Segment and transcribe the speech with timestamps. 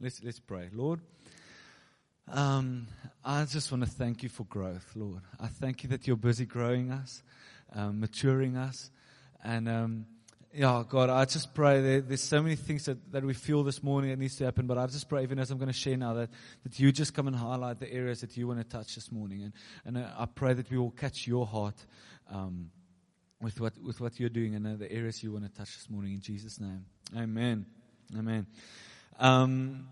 [0.00, 0.68] let's, let's pray.
[0.72, 1.00] Lord,
[2.30, 2.86] um,
[3.24, 5.22] I just want to thank you for growth, Lord.
[5.40, 7.22] I thank you that you're busy growing us,
[7.74, 8.90] um, maturing us.
[9.42, 10.06] And um,
[10.52, 13.82] yeah, God, I just pray that there's so many things that, that we feel this
[13.82, 14.66] morning that needs to happen.
[14.66, 16.30] But I just pray, even as I'm going to share now, that,
[16.64, 19.42] that you just come and highlight the areas that you want to touch this morning.
[19.42, 19.52] And,
[19.84, 21.76] and uh, I pray that we will catch your heart
[22.30, 22.70] um,
[23.40, 25.88] with, what, with what you're doing and uh, the areas you want to touch this
[25.90, 26.84] morning in Jesus' name.
[27.16, 27.66] Amen.
[28.16, 28.46] Amen.
[29.18, 29.88] Um,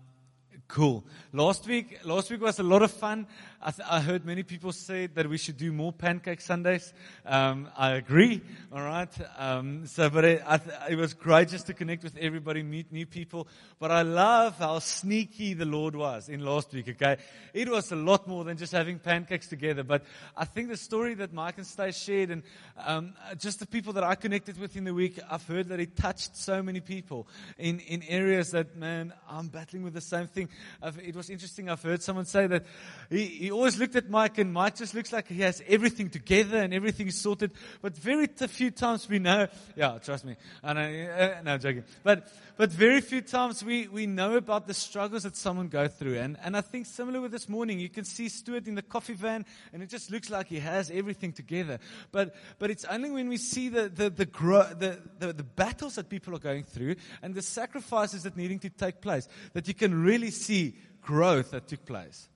[0.67, 1.03] cool.
[1.33, 3.27] Last week, last week was a lot of fun.
[3.61, 6.93] I, th- I heard many people say that we should do more pancake Sundays.
[7.25, 8.41] Um, I agree.
[8.71, 9.09] All right.
[9.37, 10.61] Um, so, but it, th-
[10.91, 13.47] it, was great just to connect with everybody, meet new people.
[13.79, 16.89] But I love how sneaky the Lord was in last week.
[16.89, 17.17] Okay,
[17.53, 19.83] it was a lot more than just having pancakes together.
[19.83, 20.03] But
[20.35, 22.43] I think the story that Mike and Stay shared, and
[22.85, 25.95] um, just the people that I connected with in the week, I've heard that it
[25.95, 27.27] touched so many people
[27.57, 30.49] in in areas that man, I'm battling with the same thing.
[30.81, 31.69] I've, it was interesting.
[31.69, 32.65] I've heard someone say that
[33.09, 36.57] he, he always looked at Mike, and Mike just looks like he has everything together
[36.57, 37.51] and everything sorted.
[37.81, 40.35] But very few times we know, yeah, trust me.
[40.63, 41.83] I know, uh, no, I'm joking.
[42.03, 42.27] But,
[42.57, 46.17] but very few times we, we know about the struggles that someone go through.
[46.17, 49.13] And, and I think similar with this morning, you can see Stuart in the coffee
[49.13, 51.79] van, and it just looks like he has everything together.
[52.11, 55.95] But, but it's only when we see the, the, the, gro- the, the, the battles
[55.95, 59.73] that people are going through and the sacrifices that needing to take place that you
[59.73, 62.27] can really see growth that took place.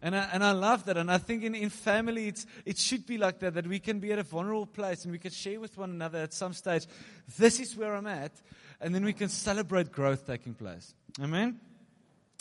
[0.00, 0.96] And I, and I love that.
[0.96, 3.98] And I think in, in family, it's, it should be like that, that we can
[3.98, 6.86] be at a vulnerable place and we can share with one another at some stage,
[7.36, 8.32] this is where I'm at.
[8.80, 10.94] And then we can celebrate growth taking place.
[11.20, 11.58] Amen?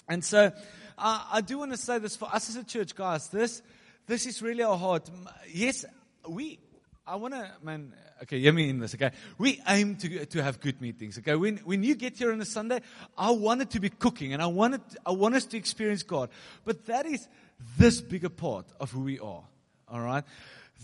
[0.07, 0.51] And so
[0.97, 3.27] I do want to say this for us as a church, guys.
[3.29, 3.61] This,
[4.05, 5.09] this is really our heart.
[5.51, 5.85] Yes,
[6.27, 6.59] we,
[7.05, 9.11] I want to, man, okay, hear me in this, okay?
[9.37, 11.35] We aim to, to have good meetings, okay?
[11.35, 12.81] When, when you get here on a Sunday,
[13.17, 16.03] I want it to be cooking and I want it, I want us to experience
[16.03, 16.29] God.
[16.65, 17.27] But that is,
[17.77, 19.43] this bigger part of who we are.
[19.89, 20.23] All right?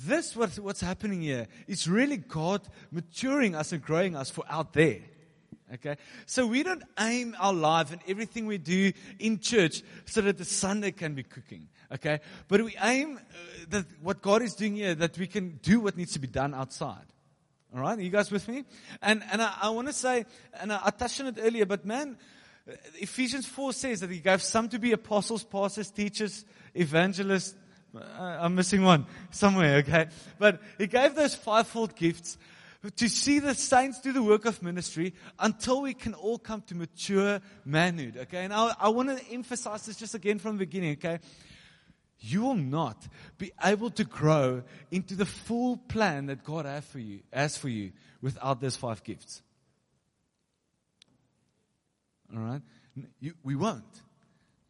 [0.05, 2.61] This, what, what's happening here, is really God
[2.91, 5.01] maturing us and growing us for out there.
[5.73, 5.97] Okay?
[6.25, 10.45] So we don't aim our life and everything we do in church so that the
[10.45, 11.67] Sunday can be cooking.
[11.91, 12.19] Okay?
[12.47, 13.21] But we aim uh,
[13.69, 16.53] that what God is doing here, that we can do what needs to be done
[16.53, 17.05] outside.
[17.73, 17.97] All right?
[17.97, 18.65] Are you guys with me?
[19.01, 20.25] And, and I, I want to say,
[20.59, 22.17] and I, I touched on it earlier, but man,
[22.95, 27.55] Ephesians 4 says that he gave some to be apostles, pastors, teachers, evangelists.
[27.95, 27.99] Uh,
[28.41, 30.07] I'm missing one somewhere, okay?
[30.39, 32.37] But he gave those fivefold gifts
[32.95, 36.75] to see the saints do the work of ministry until we can all come to
[36.75, 38.45] mature manhood, okay?
[38.45, 41.19] And I, I want to emphasize this just again from the beginning, okay?
[42.19, 43.05] You will not
[43.37, 47.67] be able to grow into the full plan that God has for you, has for
[47.67, 47.91] you
[48.21, 49.41] without those five gifts.
[52.35, 52.61] All right?
[53.19, 54.01] You, we won't.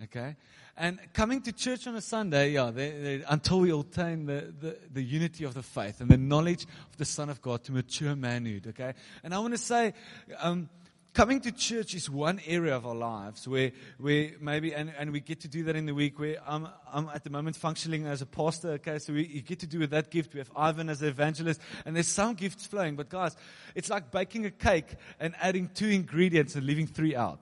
[0.03, 0.35] Okay?
[0.75, 4.77] And coming to church on a Sunday, yeah, they, they, until we obtain the, the,
[4.91, 8.15] the, unity of the faith and the knowledge of the Son of God to mature
[8.15, 8.93] manhood, okay?
[9.23, 9.93] And I want to say,
[10.39, 10.69] um,
[11.13, 15.19] coming to church is one area of our lives where, where maybe, and, and we
[15.19, 18.21] get to do that in the week where I'm, I'm at the moment functioning as
[18.21, 18.99] a pastor, okay?
[18.99, 20.33] So we, you get to do with that gift.
[20.33, 22.95] We have Ivan as an evangelist, and there's some gifts flowing.
[22.95, 23.35] But guys,
[23.75, 27.39] it's like baking a cake and adding two ingredients and leaving three out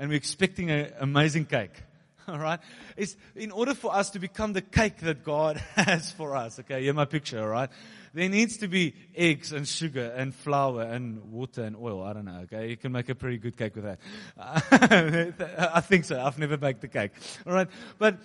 [0.00, 1.82] and we're expecting an amazing cake.
[2.32, 2.60] All right?
[2.96, 6.60] It's in order for us to become the cake that God has for us.
[6.60, 7.70] Okay, hear my picture, all right?
[8.14, 12.02] There needs to be eggs and sugar and flour and water and oil.
[12.02, 12.70] I don't know, okay?
[12.70, 13.98] You can make a pretty good cake with that.
[15.74, 16.20] I think so.
[16.20, 17.12] I've never baked a cake.
[17.46, 17.68] All right?
[17.98, 18.18] But,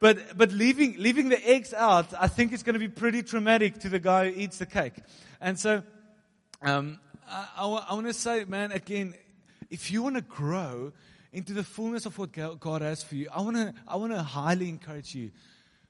[0.00, 3.80] but, but leaving, leaving the eggs out, I think it's going to be pretty traumatic
[3.80, 4.94] to the guy who eats the cake.
[5.40, 5.82] And so,
[6.62, 6.98] um,
[7.28, 9.14] I, I, I want to say, man, again,
[9.70, 10.92] if you want to grow,
[11.32, 14.22] into the fullness of what God has for you, I want to I want to
[14.22, 15.30] highly encourage you.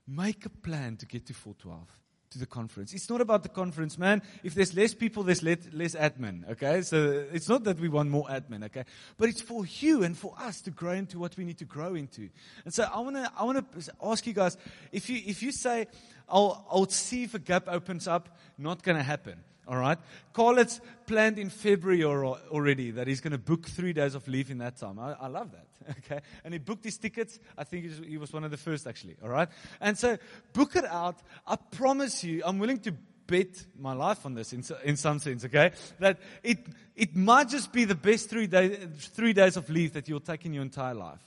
[0.07, 1.87] Make a plan to get to 412
[2.31, 2.93] to the conference.
[2.93, 4.23] It's not about the conference, man.
[4.43, 6.83] If there's less people, there's less, less admin, okay?
[6.83, 8.85] So it's not that we want more admin, okay?
[9.17, 11.95] But it's for you and for us to grow into what we need to grow
[11.95, 12.29] into.
[12.65, 14.57] And so I want to, I want to ask you guys,
[14.93, 15.87] if you, if you say,
[16.29, 19.41] I'll, I'll see if a gap opens up, not going to happen.
[19.69, 19.99] All right.
[20.33, 24.51] Carlet's planned in February or already that he's going to book three days of leave
[24.51, 24.99] in that time.
[24.99, 25.67] I, I love that.
[26.05, 26.21] Okay.
[26.45, 27.39] And he booked his tickets.
[27.57, 29.17] I think he was one of the first actually.
[29.23, 29.49] All right.
[29.81, 30.19] And so
[30.53, 31.17] book it out.
[31.47, 32.95] I promise you, I'm willing to
[33.27, 35.47] bet my life on this in, in some sense.
[35.47, 35.71] Okay.
[35.99, 36.59] That it,
[36.95, 40.45] it might just be the best three, day, three days of leave that you'll take
[40.45, 41.23] in your entire life.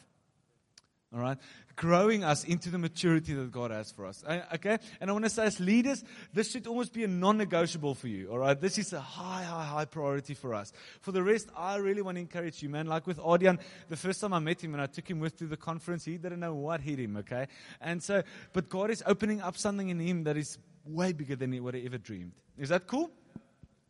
[1.13, 1.37] All right?
[1.81, 4.23] Growing us into the maturity that God has for us.
[4.23, 4.77] Uh, Okay?
[4.99, 8.07] And I want to say, as leaders, this should almost be a non negotiable for
[8.07, 8.29] you.
[8.29, 8.59] All right?
[8.59, 10.71] This is a high, high, high priority for us.
[10.99, 12.85] For the rest, I really want to encourage you, man.
[12.85, 15.47] Like with Ardian, the first time I met him and I took him with to
[15.47, 17.17] the conference, he didn't know what hit him.
[17.17, 17.47] Okay?
[17.81, 18.21] And so,
[18.53, 21.73] but God is opening up something in him that is way bigger than he would
[21.73, 22.33] have ever dreamed.
[22.59, 23.09] Is that cool?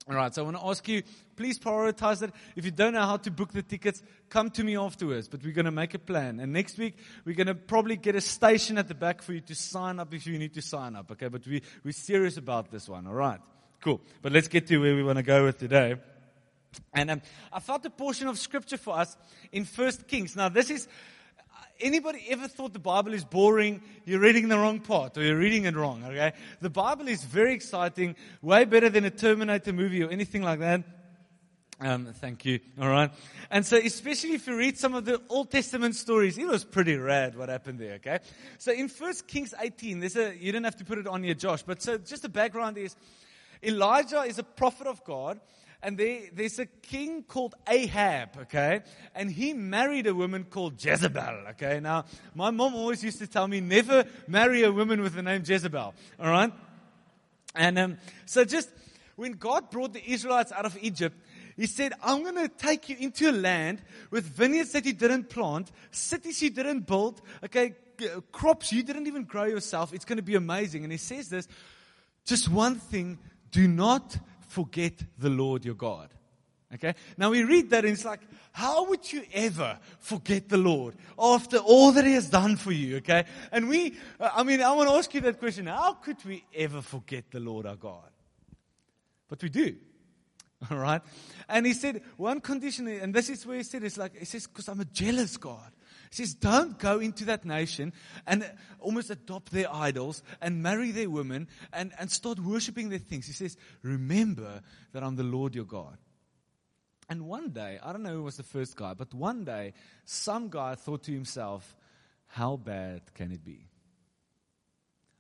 [0.10, 1.04] All right, so I want to ask you,
[1.36, 2.32] please prioritize it.
[2.56, 5.54] If you don't know how to book the tickets, come to me afterwards, but we're
[5.54, 6.40] going to make a plan.
[6.40, 9.42] And next week, we're going to probably get a station at the back for you
[9.42, 11.28] to sign up if you need to sign up, okay?
[11.28, 13.40] But we, we're serious about this one, all right?
[13.80, 14.02] Cool.
[14.24, 15.96] But let's get to where we want to go with today.
[16.94, 17.22] And um,
[17.54, 19.16] I felt a portion of scripture for us
[19.52, 20.36] in First Kings.
[20.36, 20.88] Now, this is
[21.82, 23.82] anybody ever thought the Bible is boring?
[24.06, 26.34] You're reading the wrong part or you're reading it wrong, okay?
[26.62, 30.84] The Bible is very exciting, way better than a Terminator movie or anything like that.
[31.80, 32.60] Um, thank you.
[32.80, 33.12] All right.
[33.50, 36.96] And so, especially if you read some of the Old Testament stories, it was pretty
[36.96, 37.96] rad what happened there.
[37.96, 38.20] Okay.
[38.60, 41.34] So in First Kings 18, there's a, you don't have to put it on here,
[41.34, 42.96] Josh, but so just the background is
[43.64, 45.40] Elijah is a prophet of God
[45.84, 48.82] and there, there's a king called Ahab, okay?
[49.16, 51.80] And he married a woman called Jezebel, okay?
[51.80, 52.06] Now,
[52.36, 55.94] my mom always used to tell me, never marry a woman with the name Jezebel,
[56.20, 56.52] all right?
[57.56, 58.70] And um, so just
[59.16, 61.18] when God brought the Israelites out of Egypt,
[61.58, 65.30] he said, I'm going to take you into a land with vineyards that you didn't
[65.30, 67.76] plant, cities you didn't build, okay,
[68.32, 69.94] crops you didn't even grow yourself.
[69.94, 70.84] It's going to be amazing.
[70.84, 71.48] And he says this,
[72.26, 73.20] just one thing,
[73.52, 74.18] do not
[74.52, 76.10] forget the Lord your God.
[76.74, 76.94] Okay?
[77.18, 78.22] Now we read that and it's like,
[78.52, 82.98] how would you ever forget the Lord after all that He has done for you?
[82.98, 83.24] Okay?
[83.52, 85.68] And we, uh, I mean, I want to ask you that question.
[85.68, 88.10] How could we ever forget the Lord our God?
[89.30, 89.76] But we do.
[90.70, 91.02] All right?
[91.48, 94.48] And He said, one condition, and this is where He said, it's like, He says,
[94.48, 95.72] because I'm a jealous God.
[96.12, 97.94] He says, don't go into that nation
[98.28, 98.50] and
[98.80, 103.28] almost adopt their idols and marry their women and, and start worshiping their things.
[103.28, 104.62] He says, remember
[104.92, 105.98] that I'm the Lord your God.
[107.08, 109.74] And one day, I don't know who was the first guy, but one day,
[110.04, 111.76] some guy thought to himself,
[112.28, 113.68] how bad can it be?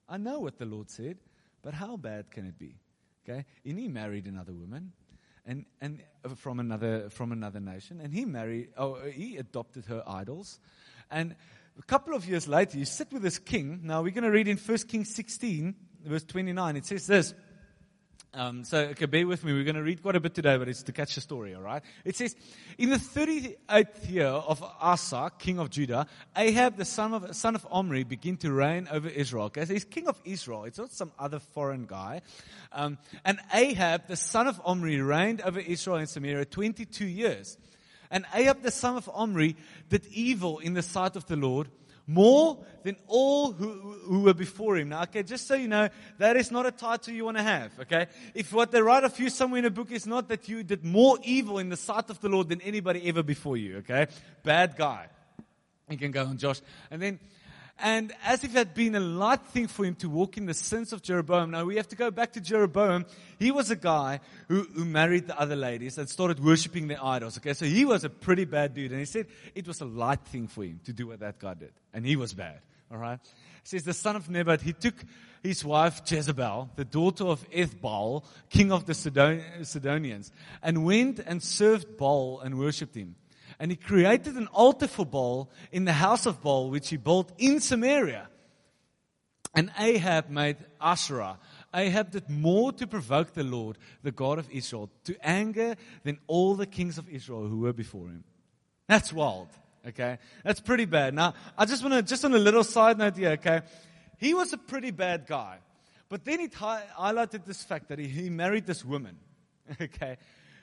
[0.09, 1.19] I know what the Lord said,
[1.61, 2.75] but how bad can it be?
[3.23, 3.45] Okay?
[3.65, 4.91] And he married another woman
[5.45, 10.03] and, and uh, from another from another nation, and he married, oh, he adopted her
[10.05, 10.59] idols,
[11.09, 11.35] and
[11.79, 13.81] a couple of years later, you sit with this king.
[13.83, 16.75] Now we're going to read in 1 Kings 16, verse 29.
[16.75, 17.33] It says this.
[18.33, 19.51] Um, so, okay, bear with me.
[19.51, 21.61] We're going to read quite a bit today, but it's to catch the story, all
[21.61, 21.83] right?
[22.05, 22.33] It says,
[22.77, 26.07] In the 38th year of Asa, king of Judah,
[26.37, 29.45] Ahab, the son of, son of Omri, began to reign over Israel.
[29.45, 30.63] Okay, so he's king of Israel.
[30.63, 32.21] It's not some other foreign guy.
[32.71, 37.57] Um, and Ahab, the son of Omri, reigned over Israel and Samaria 22 years.
[38.09, 39.57] And Ahab, the son of Omri,
[39.89, 41.67] did evil in the sight of the Lord
[42.07, 43.69] more than all who,
[44.05, 44.89] who were before him.
[44.89, 47.71] Now, okay, just so you know, that is not a title you want to have,
[47.81, 48.07] okay?
[48.33, 50.83] If what they write of you somewhere in a book is not that you did
[50.83, 54.07] more evil in the sight of the Lord than anybody ever before you, okay?
[54.43, 55.07] Bad guy.
[55.89, 56.61] You can go on, Josh.
[56.89, 57.19] And then
[57.81, 60.53] and as if it had been a light thing for him to walk in the
[60.53, 61.51] sins of Jeroboam.
[61.51, 63.05] Now we have to go back to Jeroboam.
[63.39, 67.37] He was a guy who, who married the other ladies and started worshiping their idols.
[67.37, 68.91] Okay, so he was a pretty bad dude.
[68.91, 71.55] And he said it was a light thing for him to do what that guy
[71.55, 71.73] did.
[71.93, 72.59] And he was bad.
[72.91, 73.19] All right.
[73.63, 74.95] He says the son of Nebat, he took
[75.43, 80.31] his wife Jezebel, the daughter of Ethbaal, king of the Sidonians,
[80.61, 83.15] and went and served Baal and worshipped him.
[83.61, 87.31] And he created an altar for Baal in the house of Baal, which he built
[87.37, 88.27] in Samaria.
[89.53, 91.37] And Ahab made Asherah.
[91.71, 96.55] Ahab did more to provoke the Lord, the God of Israel, to anger than all
[96.55, 98.23] the kings of Israel who were before him.
[98.87, 99.49] That's wild.
[99.87, 100.17] Okay.
[100.43, 101.13] That's pretty bad.
[101.13, 103.61] Now, I just want to, just on a little side note here, okay.
[104.17, 105.59] He was a pretty bad guy.
[106.09, 109.17] But then he highlighted this fact that he, he married this woman.
[109.79, 110.17] Okay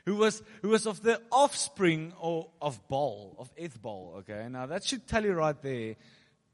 [0.08, 4.20] who was, who was of the offspring of, of Baal, of Ethbaal.
[4.20, 5.96] Okay, now that should tell you right there,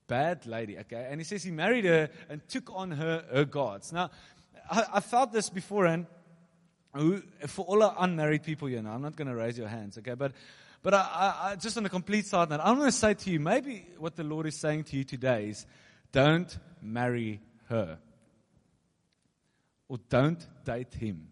[0.08, 0.76] bad lady.
[0.76, 3.92] Okay, and he says he married her and took on her her gods.
[3.92, 4.10] Now,
[4.68, 6.06] I, I felt this before, and
[7.46, 9.98] for all our unmarried people you know, I'm not going to raise your hands.
[9.98, 10.32] Okay, but
[10.82, 13.30] but I, I, I, just on a complete side note, I'm going to say to
[13.30, 15.64] you, maybe what the Lord is saying to you today is,
[16.10, 17.98] don't marry her,
[19.88, 21.28] or don't date him.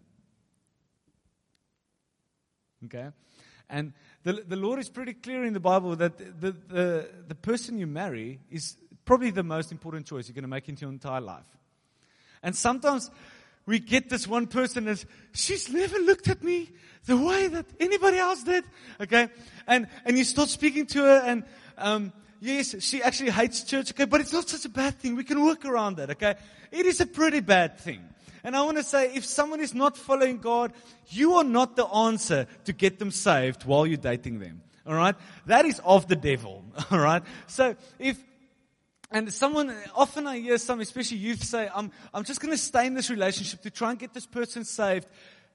[2.85, 3.09] Okay?
[3.69, 7.79] And the, the Lord is pretty clear in the Bible that the, the, the person
[7.79, 11.21] you marry is probably the most important choice you're going to make into your entire
[11.21, 11.47] life.
[12.43, 13.11] And sometimes
[13.67, 16.71] we get this one person that she's never looked at me
[17.07, 18.65] the way that anybody else did.
[19.01, 19.29] Okay?
[19.67, 21.45] And, and you start speaking to her and,
[21.79, 25.17] um, yes, she actually hates church, okay, but it's not such a bad thing.
[25.17, 26.35] We can work around that, okay?
[26.71, 28.03] It is a pretty bad thing.
[28.45, 30.73] And I want to say, if someone is not following God,
[31.09, 34.63] you are not the answer to get them saved while you're dating them.
[34.87, 35.15] All right?
[35.47, 36.65] That is of the devil.
[36.91, 37.23] All right?
[37.47, 38.23] So if
[39.13, 42.87] and someone, often I hear some, especially youth, say, I'm, I'm just going to stay
[42.87, 45.07] in this relationship to try and get this person saved.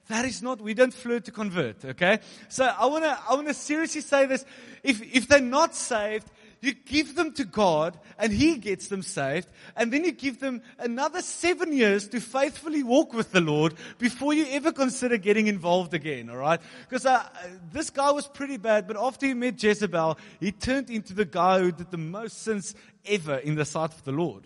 [0.09, 2.19] That is not, we don't flirt to convert, okay?
[2.49, 4.45] So I want to, I want to seriously say this.
[4.83, 6.27] If, if they're not saved,
[6.67, 9.47] you give them to God and He gets them saved.
[9.75, 14.33] And then you give them another seven years to faithfully walk with the Lord before
[14.33, 16.59] you ever consider getting involved again, alright?
[16.87, 17.27] Because uh,
[17.71, 21.59] this guy was pretty bad, but after he met Jezebel, he turned into the guy
[21.59, 24.45] who did the most sins ever in the sight of the Lord.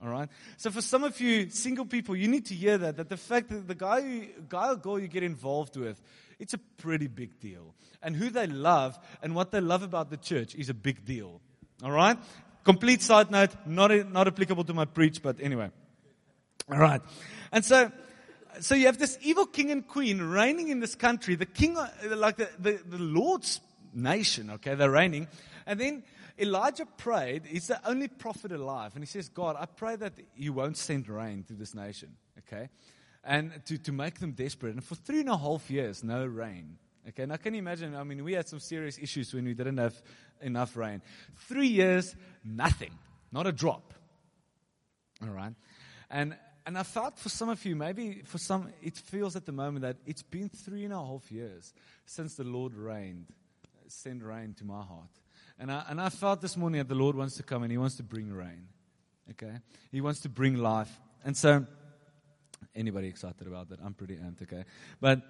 [0.00, 0.28] All right.
[0.58, 3.48] So for some of you single people, you need to hear that that the fact
[3.48, 6.00] that the guy, guy or girl you get involved with,
[6.38, 7.74] it's a pretty big deal.
[8.00, 11.40] And who they love and what they love about the church is a big deal.
[11.82, 12.18] All right.
[12.64, 15.70] Complete side note, not not applicable to my preach, but anyway.
[16.70, 17.00] All right.
[17.52, 17.90] And so.
[18.60, 21.36] So you have this evil king and queen reigning in this country.
[21.36, 23.60] The king, uh, like the, the, the Lord's
[23.94, 25.28] nation, okay, they're reigning.
[25.64, 26.02] And then
[26.38, 27.46] Elijah prayed.
[27.46, 28.92] He's the only prophet alive.
[28.94, 32.16] And he says, God, I pray that you won't send rain to this nation.
[32.38, 32.68] Okay?
[33.22, 34.74] And to, to make them desperate.
[34.74, 36.78] And for three and a half years, no rain.
[37.08, 37.94] Okay, now can you imagine?
[37.94, 40.00] I mean, we had some serious issues when we didn't have
[40.40, 41.02] enough rain.
[41.48, 42.14] Three years,
[42.44, 42.92] nothing,
[43.32, 43.94] not a drop.
[45.22, 45.54] All right,
[46.10, 46.36] and
[46.68, 49.84] and I felt for some of you, maybe for some, it feels at the moment
[49.84, 51.72] that it's been three and a half years
[52.04, 53.24] since the Lord rained,
[53.86, 55.08] sent rain to my heart.
[55.58, 57.78] And I, and I felt this morning that the Lord wants to come and He
[57.78, 58.68] wants to bring rain.
[59.30, 59.54] Okay?
[59.90, 60.90] He wants to bring life.
[61.24, 61.64] And so,
[62.76, 63.80] anybody excited about that?
[63.82, 64.64] I'm pretty amped, okay?
[65.00, 65.22] But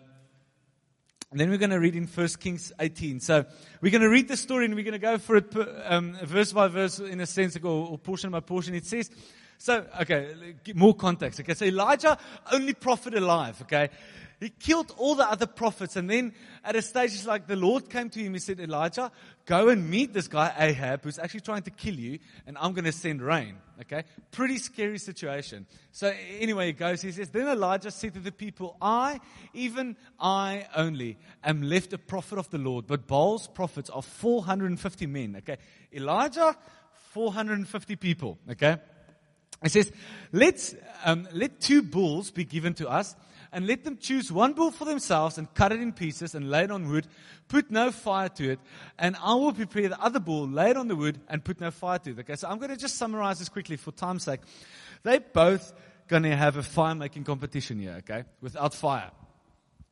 [1.32, 3.20] then we're going to read in 1 Kings 18.
[3.20, 3.44] So
[3.82, 5.54] we're going to read the story and we're going to go for it
[5.84, 8.74] um, verse by verse in a sense, or, or portion by portion.
[8.74, 9.10] It says,
[9.58, 11.40] so, okay, more context.
[11.40, 12.16] Okay, so Elijah,
[12.52, 13.90] only prophet alive, okay?
[14.40, 15.96] He killed all the other prophets.
[15.96, 16.32] And then
[16.64, 18.34] at a stage, it's like the Lord came to him.
[18.34, 19.10] He said, Elijah,
[19.46, 22.84] go and meet this guy Ahab who's actually trying to kill you and I'm going
[22.84, 23.56] to send rain.
[23.80, 24.04] Okay.
[24.30, 25.66] Pretty scary situation.
[25.90, 29.20] So anyway, he goes, he says, then Elijah said to the people, I,
[29.54, 35.06] even I only am left a prophet of the Lord, but Baal's prophets are 450
[35.08, 35.34] men.
[35.38, 35.56] Okay.
[35.92, 36.56] Elijah,
[37.12, 38.38] 450 people.
[38.48, 38.76] Okay.
[39.62, 39.90] He says,
[40.32, 40.74] let's,
[41.04, 43.16] um, let two bulls be given to us
[43.52, 46.64] and let them choose one bull for themselves and cut it in pieces and lay
[46.64, 47.06] it on wood.
[47.48, 48.60] Put no fire to it.
[48.98, 51.70] And I will prepare the other bull, lay it on the wood and put no
[51.70, 52.18] fire to it.
[52.20, 54.40] Okay, so I'm going to just summarize this quickly for time's sake.
[55.02, 55.72] They both
[56.08, 59.10] going to have a fire making competition here, okay, without fire.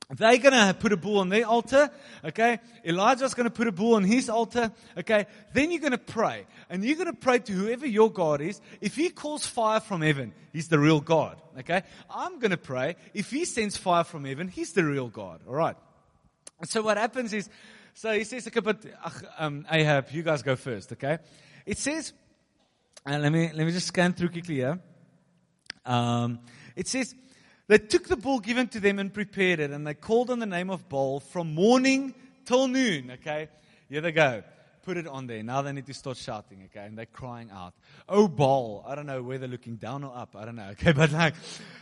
[0.09, 1.91] They're going to put a bull on their altar.
[2.25, 2.61] Okay.
[2.85, 4.71] Elijah's going to put a bull on his altar.
[4.97, 5.27] Okay.
[5.53, 6.47] Then you're going to pray.
[6.71, 8.61] And you're going to pray to whoever your God is.
[8.81, 11.43] If he calls fire from heaven, he's the real God.
[11.59, 11.83] Okay.
[12.09, 12.95] I'm going to pray.
[13.15, 15.41] If he sends fire from heaven, he's the real God.
[15.49, 15.77] All right.
[16.65, 17.51] So what happens is,
[17.95, 18.87] so he says, okay, but
[19.39, 20.93] um, Ahab, you guys go first.
[20.93, 21.19] Okay.
[21.67, 22.13] It says,
[23.05, 24.79] and let me, let me just scan through quickly here.
[25.85, 26.39] Um,
[26.77, 27.15] it says,
[27.69, 30.47] they took the bull given to them and prepared it, and they called on the
[30.47, 33.11] name of Baal from morning till noon.
[33.13, 33.49] Okay,
[33.89, 34.43] here they go.
[34.85, 35.43] Put it on there.
[35.43, 36.87] Now they need to start shouting, okay?
[36.87, 37.75] And they're crying out,
[38.09, 38.85] Oh, Baal.
[38.87, 40.37] I don't know where they're looking down or up.
[40.37, 40.93] I don't know, okay?
[40.97, 41.35] But like,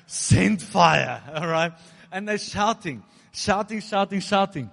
[0.06, 1.72] send fire, all right?
[2.10, 4.70] And they're shouting, shouting, shouting, shouting.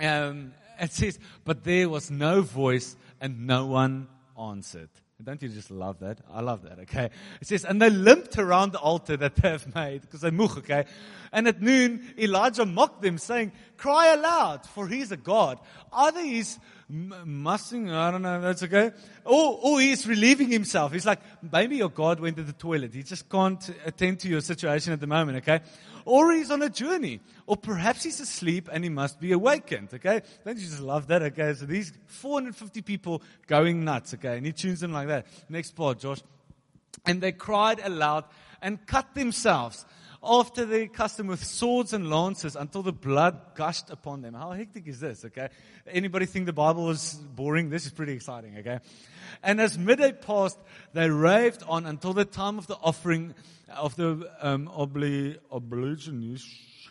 [0.00, 4.06] Um, it says, But there was no voice and no one
[4.40, 4.90] answered.
[5.22, 6.18] Don't you just love that?
[6.32, 7.08] I love that, okay?
[7.40, 10.58] It says, and they limped around the altar that they have made, because they moch,
[10.58, 10.86] okay?
[11.32, 15.60] And at noon, Elijah mocked them, saying, cry aloud, for he's a God.
[15.92, 18.92] Either he's mussing, I don't know, that's okay.
[19.24, 20.92] Or, or he's relieving himself.
[20.92, 21.20] He's like,
[21.52, 22.94] maybe your God went to the toilet.
[22.94, 25.60] He just can't attend to your situation at the moment, okay?
[26.04, 27.20] Or he's on a journey.
[27.46, 30.22] Or perhaps he's asleep and he must be awakened, okay?
[30.44, 31.54] Don't you just love that, okay?
[31.54, 34.36] So these 450 people going nuts, okay?
[34.36, 35.26] And he tunes them like that.
[35.48, 36.20] Next part, Josh.
[37.06, 38.24] And they cried aloud
[38.60, 39.84] and cut themselves
[40.24, 44.34] after their custom with swords and lances until the blood gushed upon them.
[44.34, 45.48] How hectic is this, okay?
[45.86, 47.70] Anybody think the Bible is boring?
[47.70, 48.80] This is pretty exciting, okay?
[49.42, 50.58] And as midday passed,
[50.92, 53.34] they raved on until the time of the offering
[53.68, 55.38] of the um, obli,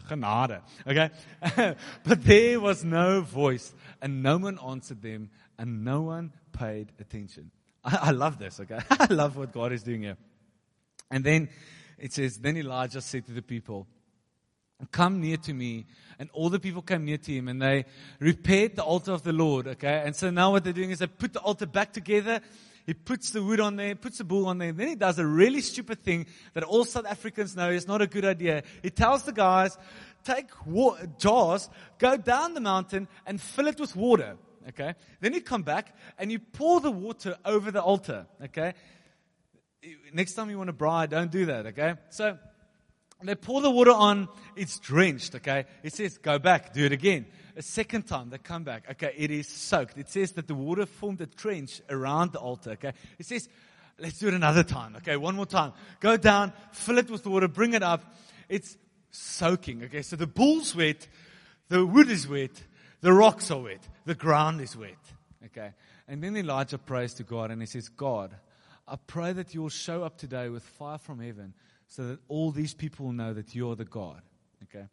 [0.09, 0.61] genade.
[0.87, 1.09] Okay?
[2.03, 7.51] but there was no voice, and no one answered them, and no one paid attention.
[7.83, 8.79] I, I love this, okay?
[8.89, 10.17] I love what God is doing here.
[11.11, 11.49] And then
[11.97, 13.87] it says, Then Elijah said to the people,
[14.91, 15.85] come near to me.
[16.19, 17.85] And all the people came near to him and they
[18.19, 19.67] repaired the altar of the Lord.
[19.67, 20.01] Okay.
[20.05, 22.41] And so now what they're doing is they put the altar back together.
[22.85, 24.73] He puts the wood on there, puts the bull on there.
[24.73, 28.07] Then he does a really stupid thing that all South Africans know is not a
[28.07, 28.63] good idea.
[28.81, 29.77] He tells the guys,
[30.23, 34.37] take wa- jars, go down the mountain and fill it with water.
[34.69, 34.95] Okay.
[35.21, 38.27] Then you come back and you pour the water over the altar.
[38.43, 38.73] Okay.
[40.13, 41.67] Next time you want to braai, don't do that.
[41.67, 41.95] Okay.
[42.09, 42.37] So,
[43.23, 45.65] they pour the water on, it's drenched, okay?
[45.81, 47.25] It says, go back, do it again.
[47.55, 49.97] A second time, they come back, okay, it is soaked.
[49.97, 52.93] It says that the water formed a trench around the altar, okay?
[53.19, 53.47] It says,
[53.99, 55.15] let's do it another time, okay?
[55.17, 55.73] One more time.
[55.99, 58.13] Go down, fill it with water, bring it up.
[58.49, 58.77] It's
[59.11, 60.01] soaking, okay?
[60.01, 61.07] So the bull's wet,
[61.69, 62.61] the wood is wet,
[63.01, 64.99] the rocks are wet, the ground is wet,
[65.45, 65.71] okay?
[66.07, 68.35] And then Elijah prays to God and he says, God,
[68.87, 71.53] I pray that you will show up today with fire from heaven
[71.87, 74.21] so that all these people will know that you're the God.
[74.63, 74.85] Okay?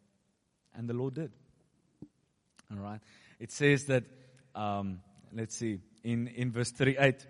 [0.75, 1.31] And the Lord did.
[2.71, 3.01] All right?
[3.39, 4.03] It says that,
[4.55, 5.01] um,
[5.33, 7.25] let's see, in, in verse 38,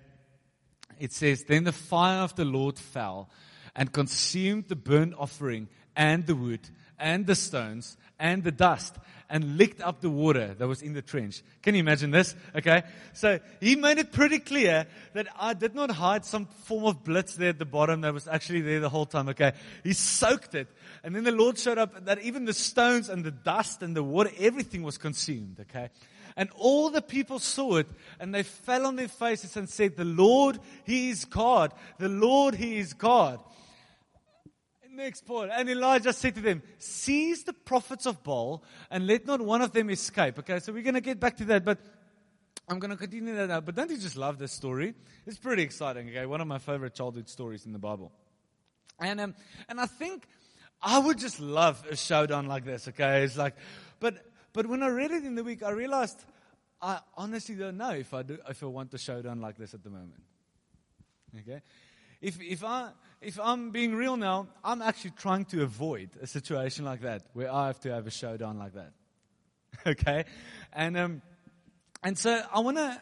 [1.00, 3.30] it says, Then the fire of the Lord fell
[3.76, 8.96] and consumed the burnt offering and the wood and the stones and the dust
[9.30, 11.42] and licked up the water that was in the trench.
[11.64, 12.36] Can you imagine this?
[12.56, 12.84] Okay.
[13.14, 17.36] So he made it pretty clear that I did not hide some form of blitz
[17.36, 19.30] there at the bottom that was actually there the whole time.
[19.30, 19.54] Okay.
[19.84, 20.68] He soaked it.
[21.04, 24.04] And then the Lord showed up that even the stones and the dust and the
[24.04, 25.58] water, everything was consumed.
[25.62, 25.90] Okay.
[26.36, 27.88] And all the people saw it
[28.20, 31.74] and they fell on their faces and said, the Lord, He is God.
[32.00, 33.40] The Lord, He is God.
[35.02, 35.24] Next.
[35.28, 39.72] And Elijah said to them, Seize the prophets of Baal and let not one of
[39.72, 40.38] them escape.
[40.40, 41.80] Okay, so we're going to get back to that, but
[42.68, 43.62] I'm going to continue that now.
[43.62, 44.94] But don't you just love this story?
[45.26, 46.26] It's pretty exciting, okay?
[46.28, 48.12] One of my favorite childhood stories in the Bible.
[49.00, 49.36] And, um,
[49.68, 50.28] and I think
[50.82, 53.24] I would just love a showdown like this, okay?
[53.24, 53.56] It's like,
[54.00, 56.24] but, but when I read it in the week, I realized
[56.80, 59.84] I honestly don't know if I, do, if I want a showdown like this at
[59.84, 60.22] the moment.
[61.40, 61.62] Okay?
[62.22, 62.90] If, if, I,
[63.22, 67.54] if I'm being real now, I'm actually trying to avoid a situation like that where
[67.54, 68.94] I have to have a showdown like that.
[69.88, 70.26] okay?
[70.74, 71.22] And, um,
[72.04, 73.00] and so I want to,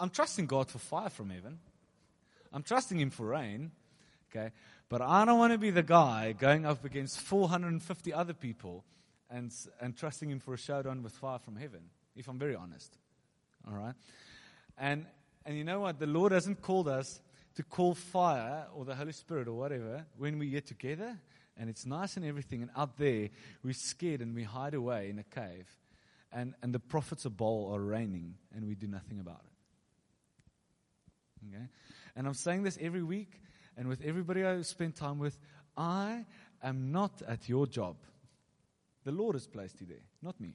[0.00, 1.60] I'm trusting God for fire from heaven.
[2.52, 3.70] I'm trusting Him for rain.
[4.30, 4.50] Okay?
[4.88, 8.84] But I don't want to be the guy going up against 450 other people
[9.30, 11.82] and, and trusting Him for a showdown with fire from heaven,
[12.16, 12.98] if I'm very honest.
[13.68, 13.94] All right?
[14.76, 15.06] And,
[15.46, 16.00] and you know what?
[16.00, 17.20] The Lord hasn't called us
[17.54, 21.18] to call fire or the Holy Spirit or whatever when we get together
[21.56, 23.28] and it's nice and everything, and out there
[23.62, 25.68] we're scared and we hide away in a cave,
[26.32, 29.52] and, and the prophets of Baal are reigning and we do nothing about it.
[31.54, 31.66] Okay?
[32.16, 33.40] And I'm saying this every week,
[33.76, 35.38] and with everybody I spend time with,
[35.76, 36.24] I
[36.62, 37.96] am not at your job.
[39.04, 40.54] The Lord has placed you there, not me.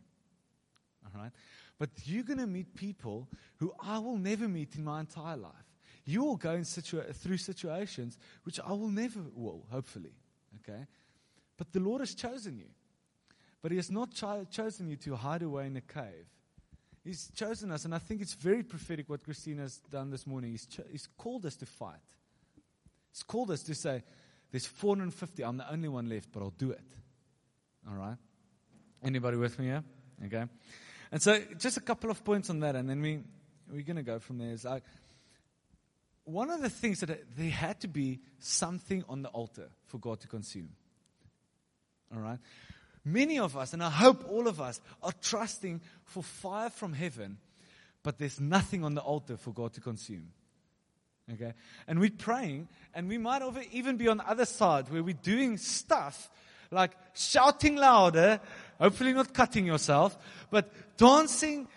[1.06, 1.32] All right?
[1.78, 5.67] But you're going to meet people who I will never meet in my entire life
[6.08, 10.14] you will go situa- through situations which I will never will, hopefully.
[10.62, 10.86] Okay?
[11.58, 12.70] But the Lord has chosen you.
[13.62, 14.14] But He has not
[14.50, 16.26] chosen you to hide away in a cave.
[17.04, 20.52] He's chosen us, and I think it's very prophetic what Christina has done this morning.
[20.52, 21.96] He's, cho- he's called us to fight.
[23.12, 24.04] He's called us to say,
[24.52, 26.96] There's 450, I'm the only one left, but I'll do it.
[27.90, 28.18] All right?
[29.04, 29.84] Anybody with me here?
[30.26, 30.46] Okay?
[31.12, 33.20] And so, just a couple of points on that, and then we,
[33.70, 34.52] we're going to go from there.
[34.52, 34.82] Is I,
[36.28, 40.20] one of the things that there had to be something on the altar for God
[40.22, 40.70] to consume.
[42.14, 42.40] All right?
[43.06, 47.38] Many of us, and I hope all of us, are trusting for fire from heaven,
[48.04, 50.34] but there's nothing on the altar for God to consume.
[51.34, 51.54] Okay?
[51.88, 55.58] And we're praying, and we might even be on the other side where we're doing
[55.58, 56.30] stuff
[56.72, 58.42] like shouting louder,
[58.80, 60.18] hopefully not cutting yourself,
[60.52, 61.70] but dancing.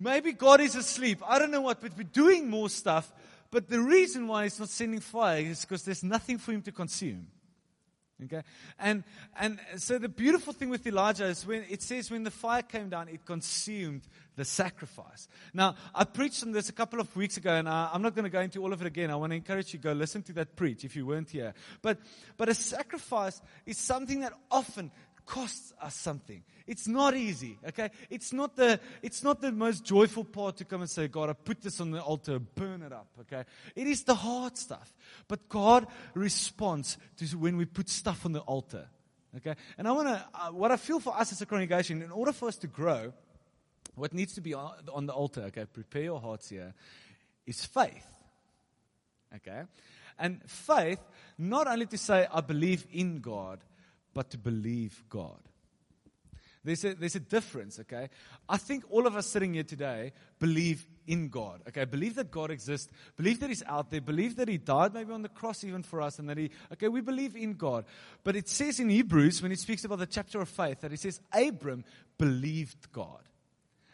[0.00, 1.22] Maybe God is asleep.
[1.24, 3.12] I don't know what, but we're doing more stuff
[3.52, 6.72] but the reason why he's not sending fire is because there's nothing for him to
[6.72, 7.26] consume.
[8.24, 8.42] Okay?
[8.78, 9.04] And,
[9.38, 12.88] and so the beautiful thing with Elijah is when it says when the fire came
[12.88, 14.02] down, it consumed
[14.36, 15.28] the sacrifice.
[15.52, 18.24] Now, I preached on this a couple of weeks ago, and I, I'm not going
[18.24, 19.10] to go into all of it again.
[19.10, 21.52] I want to encourage you to go listen to that preach if you weren't here.
[21.82, 21.98] But,
[22.38, 24.90] but a sacrifice is something that often
[25.26, 26.42] costs us something.
[26.66, 27.90] It's not easy, okay?
[28.10, 31.32] It's not the, it's not the most joyful part to come and say, God, I
[31.32, 33.44] put this on the altar, burn it up, okay?
[33.74, 34.92] It is the hard stuff.
[35.28, 38.86] But God responds to when we put stuff on the altar,
[39.36, 39.54] okay?
[39.78, 42.32] And I want to, uh, what I feel for us as a congregation, in order
[42.32, 43.12] for us to grow,
[43.94, 45.66] what needs to be on the altar, okay?
[45.66, 46.74] Prepare your hearts here,
[47.46, 48.06] is faith,
[49.36, 49.62] okay?
[50.18, 51.00] And faith,
[51.38, 53.58] not only to say, I believe in God,
[54.14, 55.40] but to believe God.
[56.64, 58.08] There's a, there's a difference, okay?
[58.48, 61.84] I think all of us sitting here today believe in God, okay?
[61.84, 65.22] Believe that God exists, believe that He's out there, believe that He died maybe on
[65.22, 67.84] the cross even for us, and that He, okay, we believe in God.
[68.22, 71.00] But it says in Hebrews, when it speaks about the chapter of faith, that it
[71.00, 71.84] says Abram
[72.16, 73.22] believed God.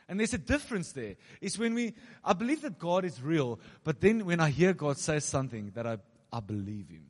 [0.07, 1.17] And there's a difference there.
[1.41, 4.99] It's when we, I believe that God is real, but then when I hear God
[4.99, 5.97] say something, that I,
[6.31, 7.07] I believe Him,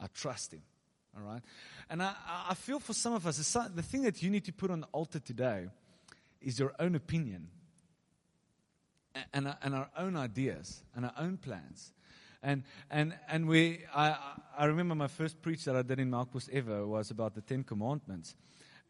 [0.00, 0.62] I trust Him.
[1.16, 1.42] All right?
[1.90, 2.14] And I,
[2.50, 4.86] I feel for some of us, the thing that you need to put on the
[4.92, 5.68] altar today
[6.40, 7.48] is your own opinion
[9.32, 11.92] and, and our own ideas and our own plans.
[12.42, 14.16] And, and, and we, I,
[14.58, 17.62] I remember my first preach that I did in Melkbos ever was about the Ten
[17.62, 18.34] Commandments.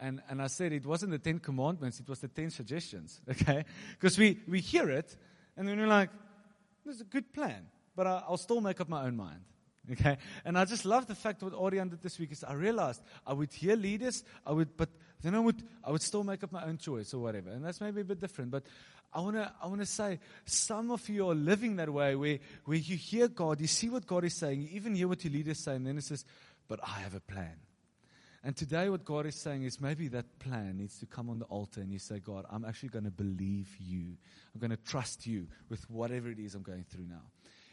[0.00, 3.64] And, and I said it wasn't the Ten Commandments, it was the Ten Suggestions, okay?
[3.92, 5.16] Because we, we hear it,
[5.56, 6.10] and then we're like,
[6.84, 9.42] this is a good plan, but I, I'll still make up my own mind.
[9.90, 10.16] Okay?
[10.44, 13.32] And I just love the fact what Orion did this week is I realized I
[13.32, 14.88] would hear leaders, I would, but
[15.22, 17.50] then I would, I would still make up my own choice or whatever.
[17.50, 18.50] And that's maybe a bit different.
[18.50, 18.64] But
[19.12, 22.38] I want to, I want to say some of you are living that way where,
[22.64, 25.32] where you hear God, you see what God is saying, you even hear what your
[25.32, 26.24] leaders say, and then it says,
[26.68, 27.56] but I have a plan.
[28.44, 31.44] And today, what God is saying is maybe that plan needs to come on the
[31.44, 34.16] altar and you say, God, I'm actually going to believe you.
[34.52, 37.22] I'm going to trust you with whatever it is I'm going through now.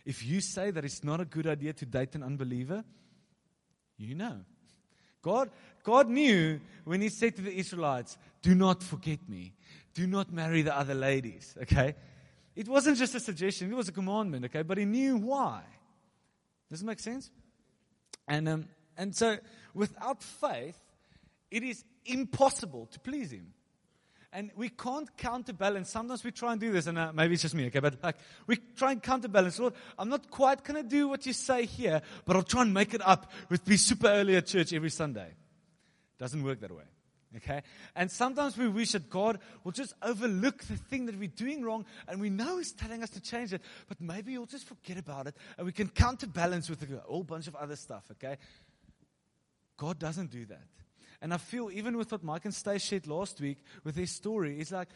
[0.10, 2.84] If you say that it's not a good idea to date an unbeliever,
[3.96, 4.40] you know.
[5.22, 5.52] God,
[5.84, 9.54] God knew when He said to the Israelites, Do not forget me.
[9.94, 11.56] Do not marry the other ladies.
[11.62, 11.94] Okay?
[12.56, 14.46] It wasn't just a suggestion, it was a commandment.
[14.46, 14.64] Okay?
[14.64, 15.62] But He knew why.
[16.72, 17.30] Does it make sense?
[18.28, 18.66] And, um,
[18.98, 19.38] and so,
[19.76, 20.80] without faith,
[21.52, 23.54] it is impossible to please Him.
[24.32, 25.90] And we can't counterbalance.
[25.90, 27.80] Sometimes we try and do this, and uh, maybe it's just me, okay?
[27.80, 29.58] But like, we try and counterbalance.
[29.58, 32.74] Lord, I'm not quite going to do what you say here, but I'll try and
[32.74, 35.34] make it up with be super early at church every Sunday.
[36.20, 36.84] Doesn't work that way.
[37.38, 37.62] Okay?
[37.96, 41.86] And sometimes we wish that God will just overlook the thing that we're doing wrong
[42.08, 45.28] and we know He's telling us to change it, but maybe He'll just forget about
[45.28, 48.38] it and we can counterbalance with a whole bunch of other stuff, okay?
[49.78, 50.68] God doesn't do that.
[51.22, 54.60] And I feel, even with what Mike and Stacey shared last week with their story,
[54.60, 54.88] it's like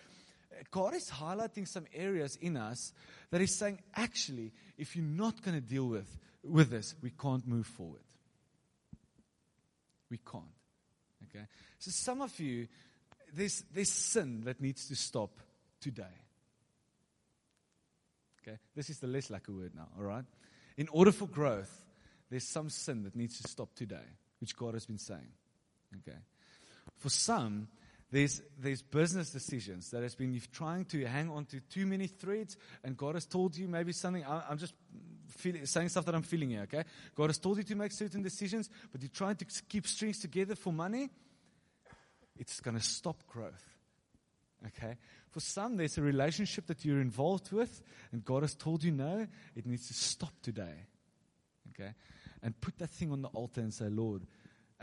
[0.71, 2.93] God is highlighting some areas in us
[3.31, 7.47] that He's saying, actually, if you're not going to deal with, with this, we can't
[7.47, 8.01] move forward.
[10.09, 10.43] We can't.
[11.29, 11.45] Okay?
[11.79, 12.67] So, some of you,
[13.33, 15.31] there's, there's sin that needs to stop
[15.81, 16.03] today.
[18.41, 18.57] Okay?
[18.75, 20.25] This is the less like a word now, all right?
[20.77, 21.83] In order for growth,
[22.29, 24.05] there's some sin that needs to stop today,
[24.39, 25.31] which God has been saying.
[25.97, 26.17] Okay.
[26.97, 27.67] For some,
[28.11, 32.57] there's, there's business decisions that has been trying to hang on to too many threads,
[32.83, 34.23] and God has told you maybe something.
[34.23, 34.73] I, am just
[35.29, 36.83] feeling, saying stuff that I'm feeling here, okay?
[37.15, 40.55] God has told you to make certain decisions, but you're trying to keep strings together
[40.55, 41.09] for money.
[42.37, 43.63] It's going to stop growth.
[44.67, 44.95] Okay?
[45.31, 49.27] For some, there's a relationship that you're involved with, and God has told you no,
[49.55, 50.85] it needs to stop today.
[51.69, 51.91] Okay?
[52.41, 54.23] And put that thing on the altar and say, Lord,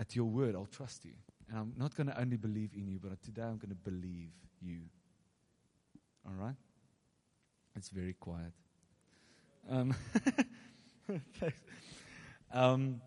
[0.00, 1.12] at your word, I'll trust you.
[1.48, 4.30] And I'm not going to only believe in you, but today I'm going to believe
[4.62, 4.80] you.
[6.26, 6.54] All right?
[7.76, 8.52] It's very quiet.
[9.68, 9.94] Um,
[12.52, 13.00] um,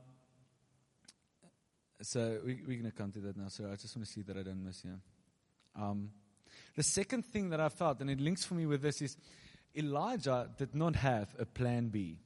[2.01, 3.47] so we, are going to come to that now.
[3.47, 4.99] So I just want to see that I don't miss you.
[5.75, 6.11] Um,
[6.75, 9.17] the second thing that I felt, and it links for me with this, is
[9.75, 12.19] Elijah did not have a plan B.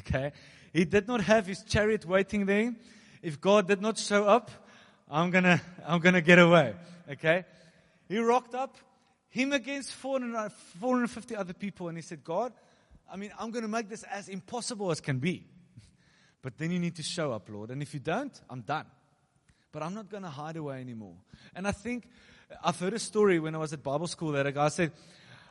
[0.00, 0.32] Okay?
[0.74, 2.74] He did not have his chariot waiting there
[3.26, 4.52] if God did not show up,
[5.10, 6.74] I'm gonna, I'm gonna get away.
[7.10, 7.44] Okay?
[8.08, 8.76] He rocked up,
[9.28, 12.52] him against 400, 450 other people, and he said, God,
[13.12, 15.44] I mean, I'm gonna make this as impossible as can be.
[16.40, 17.72] But then you need to show up, Lord.
[17.72, 18.86] And if you don't, I'm done.
[19.72, 21.16] But I'm not gonna hide away anymore.
[21.56, 22.04] And I think,
[22.62, 24.92] I've heard a story when I was at Bible school that a guy said,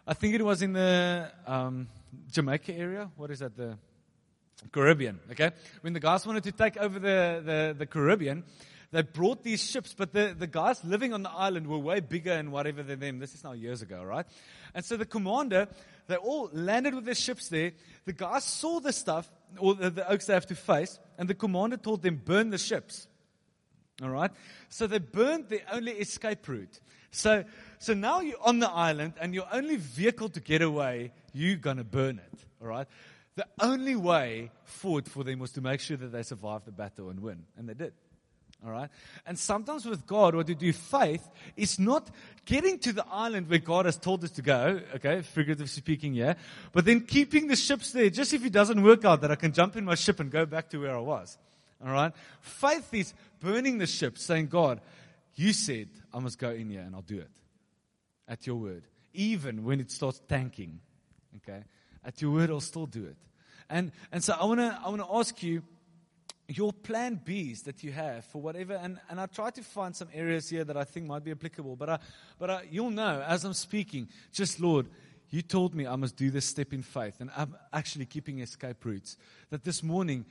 [0.07, 1.89] I think it was in the um,
[2.31, 3.11] Jamaica area.
[3.17, 3.57] What is that?
[3.57, 3.77] The
[4.71, 5.51] Caribbean, okay?
[5.81, 8.43] When the guys wanted to take over the, the, the Caribbean,
[8.91, 12.31] they brought these ships, but the, the guys living on the island were way bigger
[12.31, 13.19] and whatever than them.
[13.19, 14.25] This is now years ago, right?
[14.73, 15.67] And so the commander,
[16.07, 17.73] they all landed with their ships there.
[18.05, 21.33] The guys saw the stuff, or the, the oaks they have to face, and the
[21.33, 23.07] commander told them, burn the ships.
[24.01, 24.31] All right?
[24.69, 26.79] So they burned the only escape route.
[27.11, 27.43] So,
[27.79, 31.77] so now you're on the island, and your only vehicle to get away, you're going
[31.77, 32.39] to burn it.
[32.61, 32.87] All right?
[33.35, 37.09] The only way forward for them was to make sure that they survived the battle
[37.09, 37.43] and win.
[37.57, 37.93] And they did.
[38.65, 38.89] All right?
[39.25, 42.09] And sometimes with God, what we do, faith, is not
[42.45, 46.35] getting to the island where God has told us to go, okay, figuratively speaking, yeah,
[46.71, 49.51] but then keeping the ships there, just if it doesn't work out, that I can
[49.51, 51.37] jump in my ship and go back to where I was.
[51.85, 52.13] All right?
[52.39, 54.81] Faith is burning the ship, saying, God,
[55.35, 57.31] you said I must go in here and I'll do it.
[58.27, 58.83] At your word.
[59.13, 60.79] Even when it starts tanking.
[61.37, 61.63] Okay?
[62.05, 63.15] At your word, I'll still do it.
[63.69, 65.63] And, and so I want to I wanna ask you
[66.47, 70.09] your plan Bs that you have for whatever, and, and I try to find some
[70.13, 71.99] areas here that I think might be applicable, but, I,
[72.37, 74.85] but I, you'll know as I'm speaking, just Lord,
[75.31, 78.85] you told me I must do this step in faith, and I'm actually keeping escape
[78.85, 79.17] routes.
[79.49, 80.25] That this morning,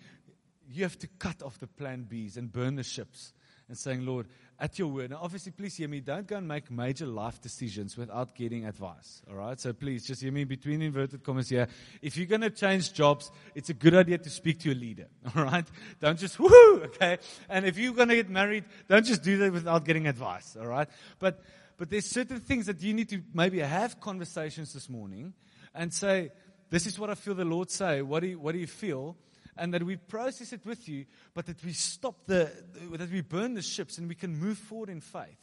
[0.70, 3.32] you have to cut off the plan Bs and burn the ships
[3.68, 4.26] and saying, Lord,
[4.58, 5.10] at your word.
[5.10, 6.00] Now, obviously, please hear me.
[6.00, 9.22] Don't go and make major life decisions without getting advice.
[9.28, 9.58] All right?
[9.58, 11.66] So please just hear me between inverted commas here.
[12.02, 15.06] If you're going to change jobs, it's a good idea to speak to a leader.
[15.36, 15.66] All right?
[16.00, 17.18] Don't just woohoo, okay?
[17.48, 20.56] And if you're going to get married, don't just do that without getting advice.
[20.58, 20.88] All right?
[21.18, 21.42] But,
[21.76, 25.34] but there's certain things that you need to maybe have conversations this morning
[25.74, 26.30] and say,
[26.70, 28.02] this is what I feel the Lord say.
[28.02, 29.16] What do you, what do you feel?
[29.56, 32.50] And that we process it with you, but that we stop the,
[32.92, 35.38] that we burn the ships and we can move forward in faith.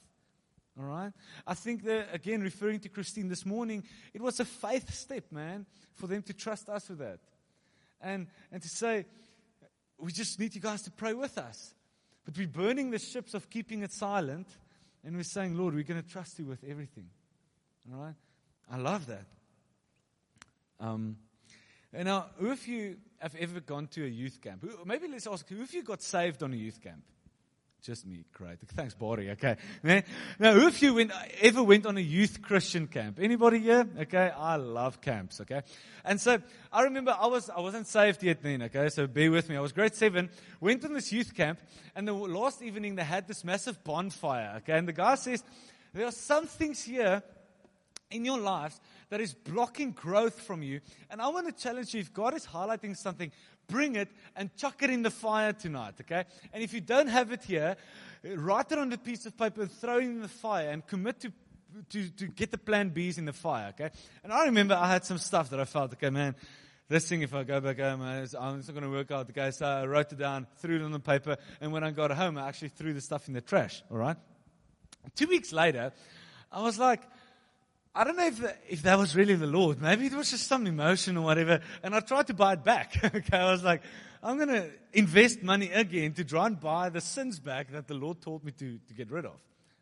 [0.80, 1.12] All right?
[1.46, 5.66] I think that, again, referring to Christine this morning, it was a faith step, man,
[5.94, 7.20] for them to trust us with that.
[8.02, 9.06] And, and to say,
[9.98, 11.74] we just need you guys to pray with us.
[12.26, 14.48] But we're burning the ships of keeping it silent,
[15.04, 17.10] and we're saying, Lord, we're going to trust you with everything.
[17.92, 18.16] All right?
[18.72, 19.26] I love that.
[20.80, 21.18] Um,
[21.94, 24.66] and now, who of you have ever gone to a youth camp?
[24.86, 27.04] Maybe let's ask, who of you got saved on a youth camp?
[27.82, 28.60] Just me, great.
[28.76, 29.32] Thanks, Bori.
[29.32, 29.56] Okay.
[30.38, 33.18] Now, who of you went, ever went on a youth Christian camp?
[33.20, 33.88] Anybody here?
[34.02, 34.30] Okay.
[34.30, 35.42] I love camps.
[35.42, 35.64] Okay.
[36.06, 36.38] And so
[36.72, 38.62] I remember I was, I wasn't saved yet then.
[38.62, 38.90] Okay.
[38.90, 39.58] So bear with me.
[39.58, 41.60] I was grade seven, went on this youth camp,
[41.96, 44.58] and the last evening they had this massive bonfire.
[44.58, 44.78] Okay.
[44.78, 45.44] And the guy says,
[45.92, 47.24] there are some things here
[48.12, 50.82] in your lives that is blocking growth from you.
[51.10, 53.32] And I want to challenge you if God is highlighting something,
[53.68, 56.26] bring it and chuck it in the fire tonight, okay?
[56.54, 57.76] And if you don't have it here,
[58.24, 61.20] write it on a piece of paper and throw it in the fire and commit
[61.22, 61.32] to
[61.90, 63.92] to, to get the plan Bs in the fire, okay?
[64.26, 66.36] And I remember I had some stuff that I felt, okay, man,
[66.90, 69.30] this thing, if I go back home, uh, um, it's not going to work out.
[69.30, 72.12] Okay, so I wrote it down, threw it on the paper, and when I got
[72.12, 74.18] home, I actually threw the stuff in the trash, all right?
[75.16, 75.94] Two weeks later,
[76.52, 77.02] I was like,
[77.94, 79.82] I don't know if, if that was really the Lord.
[79.82, 81.60] Maybe it was just some emotion or whatever.
[81.84, 82.98] And I tried to buy it back.
[83.04, 83.82] okay, I was like,
[84.24, 87.94] I'm going to invest money again to try and buy the sins back that the
[87.94, 89.36] Lord told me to, to get rid of.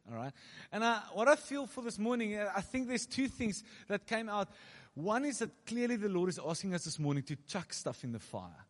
[0.09, 0.31] All right.
[0.71, 4.07] And I, what I feel for this morning, uh, I think there's two things that
[4.07, 4.49] came out.
[4.95, 8.11] One is that clearly the Lord is asking us this morning to chuck stuff in
[8.11, 8.65] the fire.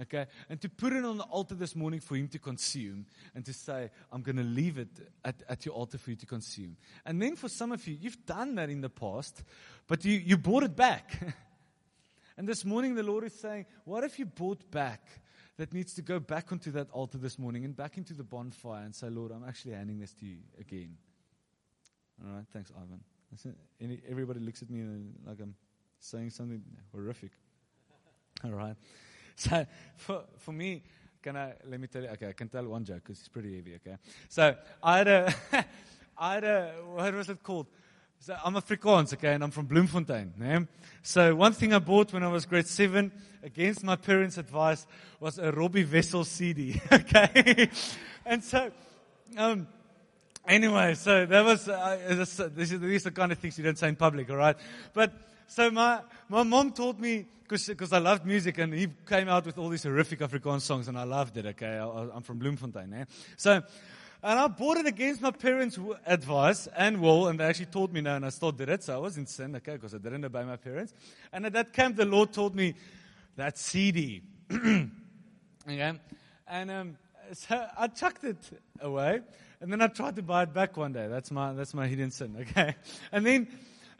[0.00, 0.26] Okay?
[0.48, 3.52] And to put it on the altar this morning for Him to consume and to
[3.52, 4.88] say, I'm going to leave it
[5.24, 6.76] at, at your altar for you to consume.
[7.06, 9.42] And then for some of you, you've done that in the past,
[9.86, 11.18] but you, you bought it back.
[12.36, 15.06] and this morning, the Lord is saying, What if you bought back
[15.56, 18.82] that needs to go back onto that altar this morning and back into the bonfire
[18.82, 20.96] and say, Lord, I'm actually handing this to you again?
[22.24, 22.46] All right?
[22.52, 23.00] Thanks, Ivan.
[23.80, 24.84] Any, everybody looks at me
[25.26, 25.54] like I'm
[26.00, 27.30] saying something horrific.
[28.44, 28.76] All right.
[29.36, 29.66] So
[29.96, 30.82] for, for me,
[31.22, 33.56] can I, let me tell you, okay, I can tell one joke because it's pretty
[33.56, 33.96] heavy, okay?
[34.28, 35.34] So I had a,
[36.18, 37.66] I had a, what was it called?
[38.20, 40.32] So I'm Afrikaans, okay, and I'm from Bloemfontein.
[40.40, 40.60] Yeah?
[41.02, 43.10] So one thing I bought when I was grade seven,
[43.42, 44.86] against my parents' advice,
[45.20, 47.68] was a Robbie Wessels CD, okay?
[48.24, 48.70] and so,
[49.36, 49.66] um,
[50.46, 52.38] anyway, so that was, uh, this,
[52.70, 54.56] is, these are the kind of things you don't say in public, all right?
[54.92, 55.12] But,
[55.46, 59.58] so my, my mom taught me, because I loved music, and he came out with
[59.58, 61.78] all these horrific Afrikaans songs, and I loved it, okay?
[61.78, 63.04] I, am from Bloemfontein, eh?
[63.36, 63.62] So,
[64.22, 68.00] and I bought it against my parents' advice and will, and they actually told me
[68.00, 70.24] no, and I still did it, so I was in sin, okay, because I didn't
[70.24, 70.94] obey my parents.
[71.32, 72.74] And at that camp, the Lord told me,
[73.36, 74.22] that CD.
[74.52, 74.90] okay?
[76.46, 76.96] And um,
[77.32, 78.38] so I chucked it
[78.80, 79.20] away,
[79.60, 81.08] and then I tried to buy it back one day.
[81.08, 82.76] That's my, that's my hidden sin, okay?
[83.12, 83.48] And then,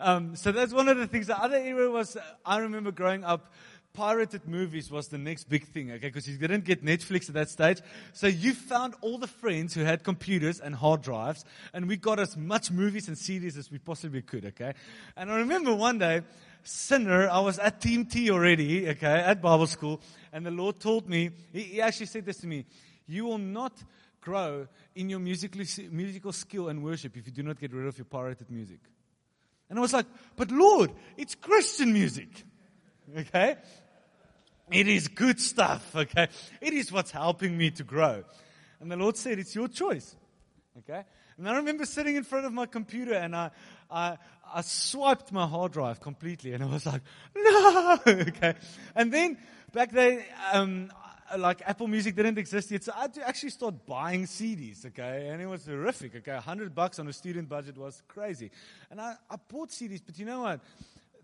[0.00, 1.26] um, so that's one of the things.
[1.26, 3.52] The other era was, uh, I remember growing up,
[3.94, 6.08] pirated movies was the next big thing, okay?
[6.08, 7.80] Because you didn't get Netflix at that stage.
[8.12, 12.18] So you found all the friends who had computers and hard drives, and we got
[12.18, 14.74] as much movies and CDs as we possibly could, okay?
[15.16, 16.22] And I remember one day,
[16.64, 20.00] sinner, I was at Team T already, okay, at Bible school,
[20.32, 22.66] and the Lord told me, He, he actually said this to me,
[23.06, 23.72] you will not
[24.20, 27.96] grow in your musical, musical skill and worship if you do not get rid of
[27.96, 28.80] your pirated music.
[29.70, 32.28] And I was like, but Lord, it's Christian music.
[33.16, 33.56] Okay?
[34.70, 35.94] It is good stuff.
[35.94, 36.28] Okay?
[36.60, 38.24] It is what's helping me to grow.
[38.80, 40.14] And the Lord said, it's your choice.
[40.78, 41.04] Okay?
[41.36, 43.50] And I remember sitting in front of my computer and I,
[43.90, 44.18] I,
[44.52, 47.02] I swiped my hard drive completely and I was like,
[47.34, 47.98] no!
[48.06, 48.54] Okay?
[48.94, 49.38] And then
[49.72, 50.22] back then,
[50.52, 50.92] um,
[51.36, 55.28] like Apple Music didn't exist yet, so I had to actually start buying CDs, okay?
[55.30, 56.34] And it was horrific, okay?
[56.34, 58.50] 100 bucks on a student budget was crazy.
[58.90, 60.60] And I, I bought CDs, but you know what?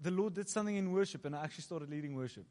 [0.03, 2.45] The Lord did something in worship, and I actually started leading worship.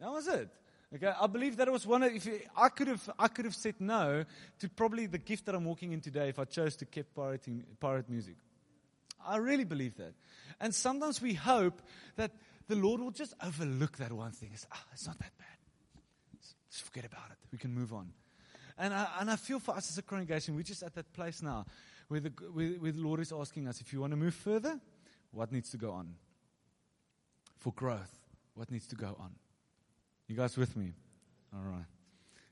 [0.00, 0.48] That was it.
[0.94, 3.74] Okay, I believe that was one of, if I could have, I could have said
[3.80, 4.24] no
[4.60, 7.64] to probably the gift that I'm walking in today if I chose to keep pirating,
[7.80, 8.36] pirate music.
[9.26, 10.12] I really believe that.
[10.60, 11.82] And sometimes we hope
[12.16, 12.30] that
[12.68, 14.50] the Lord will just overlook that one thing.
[14.52, 15.53] It's, ah, it's not that bad.
[16.74, 17.36] Just forget about it.
[17.52, 18.10] We can move on.
[18.76, 21.40] And I, and I feel for us as a congregation, we're just at that place
[21.40, 21.64] now
[22.08, 24.80] where the, where, where the Lord is asking us if you want to move further,
[25.30, 26.14] what needs to go on?
[27.58, 28.18] For growth,
[28.54, 29.36] what needs to go on?
[30.26, 30.94] You guys with me?
[31.54, 31.86] All right.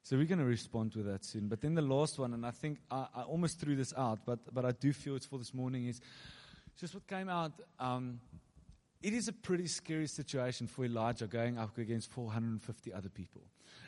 [0.05, 1.49] So we're going to respond to that soon.
[1.49, 4.39] But then the last one, and I think I, I almost threw this out, but,
[4.55, 6.01] but I do feel it's for this morning, is
[6.79, 7.53] just what came out.
[7.81, 8.21] Um,
[9.03, 13.43] it is a pretty scary situation for Elijah going up against 450 other people.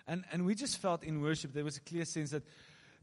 [0.07, 2.43] And, and we just felt in worship there was a clear sense that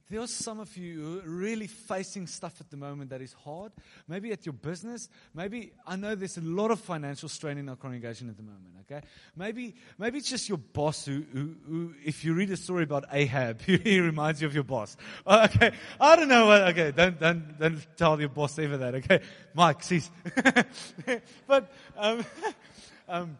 [0.09, 3.33] there are some of you who are really facing stuff at the moment that is
[3.33, 3.71] hard.
[4.07, 5.07] Maybe at your business.
[5.33, 8.71] Maybe I know there's a lot of financial strain in our congregation at the moment.
[8.81, 9.05] Okay,
[9.37, 13.05] maybe maybe it's just your boss who, who, who if you read a story about
[13.11, 14.97] Ahab, he reminds you of your boss.
[15.25, 16.47] Oh, okay, I don't know.
[16.47, 18.95] What, okay, don't don't don't tell your boss ever that.
[18.95, 19.21] Okay,
[19.53, 20.09] Mike, cease.
[21.47, 22.25] but um,
[23.07, 23.37] um,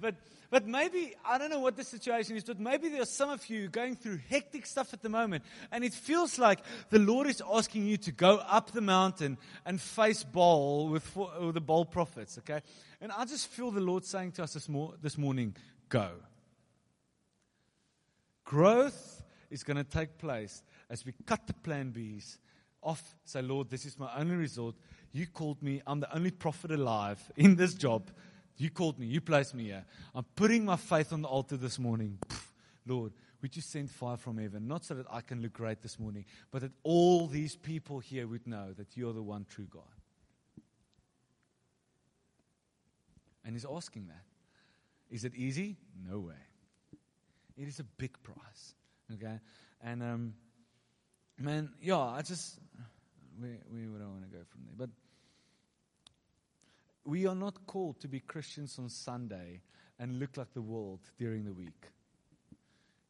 [0.00, 0.14] but
[0.50, 3.48] but maybe, I don't know what the situation is, but maybe there are some of
[3.50, 5.44] you going through hectic stuff at the moment.
[5.70, 9.78] And it feels like the Lord is asking you to go up the mountain and
[9.80, 12.62] face Baal with, with the Baal prophets, okay?
[13.00, 15.54] And I just feel the Lord saying to us this, mo- this morning,
[15.90, 16.12] go.
[18.44, 22.38] Growth is going to take place as we cut the plan Bs
[22.82, 23.16] off.
[23.24, 24.74] Say, Lord, this is my only resort.
[25.12, 25.82] You called me.
[25.86, 28.10] I'm the only prophet alive in this job.
[28.58, 29.06] You called me.
[29.06, 29.84] You placed me here.
[30.14, 32.18] I'm putting my faith on the altar this morning.
[32.86, 34.66] Lord, would you send fire from heaven?
[34.66, 38.26] Not so that I can look great this morning, but that all these people here
[38.26, 39.82] would know that you're the one true God.
[43.44, 44.24] And he's asking that.
[45.08, 45.76] Is it easy?
[46.06, 46.34] No way.
[47.56, 48.74] It is a big price.
[49.14, 49.38] Okay?
[49.82, 50.34] And, um,
[51.38, 52.58] man, yeah, I just,
[53.38, 54.74] where, where would I want to go from there?
[54.76, 54.90] But,
[57.08, 59.62] we are not called to be Christians on Sunday
[59.98, 61.86] and look like the world during the week.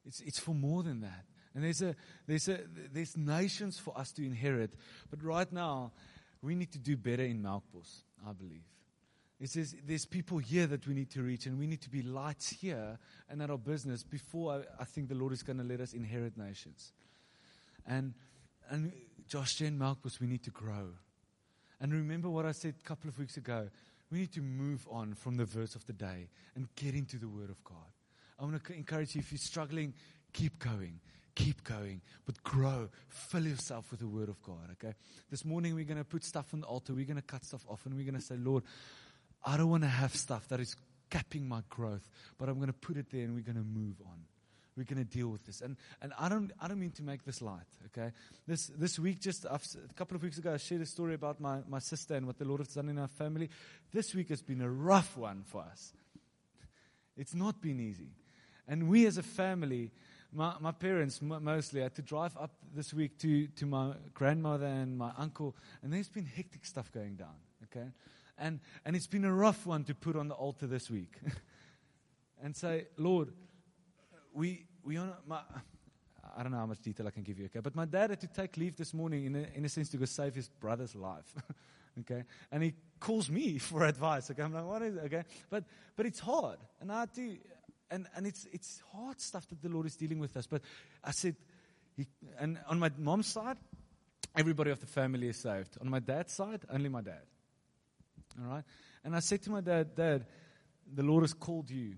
[0.07, 1.25] It's, it's for more than that.
[1.55, 2.61] And there's, a, there's, a,
[2.93, 4.75] there's nations for us to inherit.
[5.11, 5.91] But right now,
[6.41, 8.63] we need to do better in Melkbos, I believe.
[9.41, 12.03] It says there's people here that we need to reach, and we need to be
[12.03, 15.65] lights here and at our business before I, I think the Lord is going to
[15.65, 16.93] let us inherit nations.
[17.85, 18.15] And,
[18.71, 18.93] and
[19.27, 20.91] Josh Gen Melkbos, we need to grow.
[21.81, 23.69] And remember what I said a couple of weeks ago
[24.11, 27.29] we need to move on from the verse of the day and get into the
[27.29, 27.77] Word of God.
[28.39, 29.95] I want to encourage you if you're struggling,
[30.33, 31.01] keep going.
[31.35, 32.89] Keep going, but grow.
[33.07, 34.95] Fill yourself with the Word of God, okay?
[35.31, 36.93] This morning we're going to put stuff on the altar.
[36.93, 38.65] We're going to cut stuff off and we're going to say, Lord,
[39.45, 40.75] I don't want to have stuff that is
[41.11, 44.03] capping my growth, but I'm going to put it there and we're going to move
[44.05, 44.19] on
[44.79, 45.61] we're going to deal with this.
[45.61, 48.13] And, and I, don't, I don't mean to make this light, okay?
[48.47, 49.59] This, this week, just a
[49.97, 52.45] couple of weeks ago, I shared a story about my, my sister and what the
[52.45, 53.51] Lord has done in our family.
[53.93, 55.93] This week has been a rough one for us.
[57.17, 58.13] It's not been easy.
[58.69, 59.91] And we as a family,
[60.33, 64.97] my, my parents mostly had to drive up this week to, to my grandmother and
[64.97, 67.89] my uncle, and there's been hectic stuff going down, okay?
[68.39, 71.17] And, and it's been a rough one to put on the altar this week.
[72.43, 73.33] and say, Lord,
[74.35, 75.41] we, we not, my,
[76.37, 77.61] I don't know how much detail I can give you, okay?
[77.61, 79.97] But my dad had to take leave this morning, in a, in a sense, to
[79.97, 81.35] go save his brother's life,
[82.01, 82.25] okay?
[82.53, 84.43] And he calls me for advice, okay?
[84.43, 85.25] I'm like, what is it, okay?
[85.51, 85.65] But,
[85.97, 86.59] but it's hard.
[86.81, 87.37] And I do,
[87.91, 90.47] and, and it's, it's hard stuff that the Lord is dealing with us.
[90.47, 90.63] But
[91.03, 91.37] I said,
[91.97, 92.07] he,
[92.39, 93.57] and on my mom's side,
[94.37, 95.77] everybody of the family is saved.
[95.81, 97.23] On my dad's side, only my dad.
[98.41, 98.65] All right?
[99.05, 100.27] And I said to my dad, Dad,
[100.93, 101.95] the Lord has called you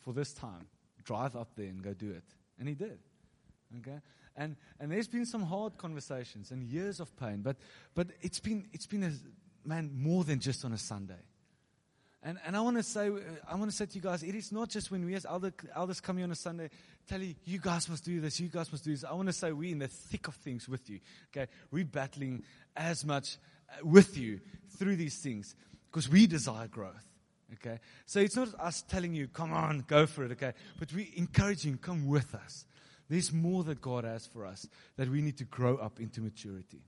[0.00, 0.66] for this time
[1.10, 2.22] drive up there and go do it.
[2.60, 2.98] And he did.
[3.78, 3.98] Okay?
[4.36, 7.56] And, and there's been some hard conversations and years of pain, but,
[7.96, 9.12] but it's been, it's been a,
[9.68, 11.18] man, more than just on a Sunday.
[12.22, 13.10] And, and I want to say,
[13.50, 15.52] I want to say to you guys, it is not just when we as elder,
[15.74, 16.70] elders come here on a Sunday,
[17.08, 19.02] tell you, you guys must do this, you guys must do this.
[19.02, 21.00] I want to say we're in the thick of things with you.
[21.34, 22.44] Okay, we're battling
[22.76, 23.36] as much
[23.68, 24.40] uh, with you
[24.78, 25.56] through these things
[25.90, 27.09] because we desire growth.
[27.54, 27.78] Okay?
[28.06, 30.52] So it's not us telling you, come on, go for it, okay?
[30.78, 32.64] But we encouraging, come with us.
[33.08, 36.80] There's more that God has for us that we need to grow up into maturity.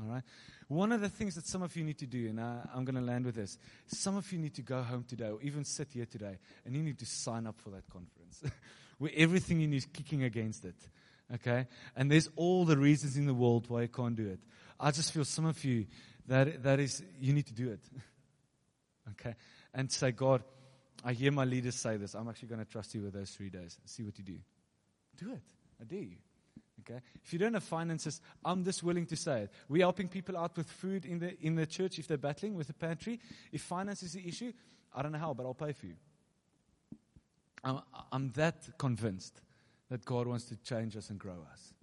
[0.00, 0.22] All right?
[0.68, 2.94] One of the things that some of you need to do, and I, I'm going
[2.94, 5.88] to land with this some of you need to go home today or even sit
[5.92, 8.42] here today, and you need to sign up for that conference
[8.98, 10.76] where everything in you is kicking against it.
[11.34, 11.66] Okay?
[11.94, 14.40] And there's all the reasons in the world why you can't do it.
[14.80, 15.86] I just feel some of you,
[16.26, 17.80] that, that is, you need to do it.
[19.10, 19.34] okay?
[19.74, 20.42] And say, God,
[21.04, 22.14] I hear my leaders say this.
[22.14, 23.78] I'm actually going to trust you with those three days.
[23.86, 24.38] See what you do.
[25.16, 25.42] Do it.
[25.80, 26.16] I dare you.
[26.80, 27.00] Okay?
[27.24, 29.52] If you don't have finances, I'm just willing to say it.
[29.68, 32.66] We're helping people out with food in the, in the church if they're battling with
[32.66, 33.20] the pantry.
[33.52, 34.52] If finance is the issue,
[34.94, 35.96] I don't know how, but I'll pay for you.
[37.64, 39.40] I'm, I'm that convinced
[39.88, 41.74] that God wants to change us and grow us.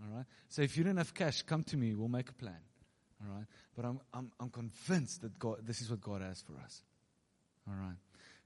[0.00, 0.26] All right?
[0.48, 1.94] So if you don't have cash, come to me.
[1.94, 2.60] We'll make a plan.
[3.22, 3.46] All right?
[3.74, 6.82] But I'm, I'm, I'm convinced that God, this is what God has for us.
[7.68, 7.96] All right?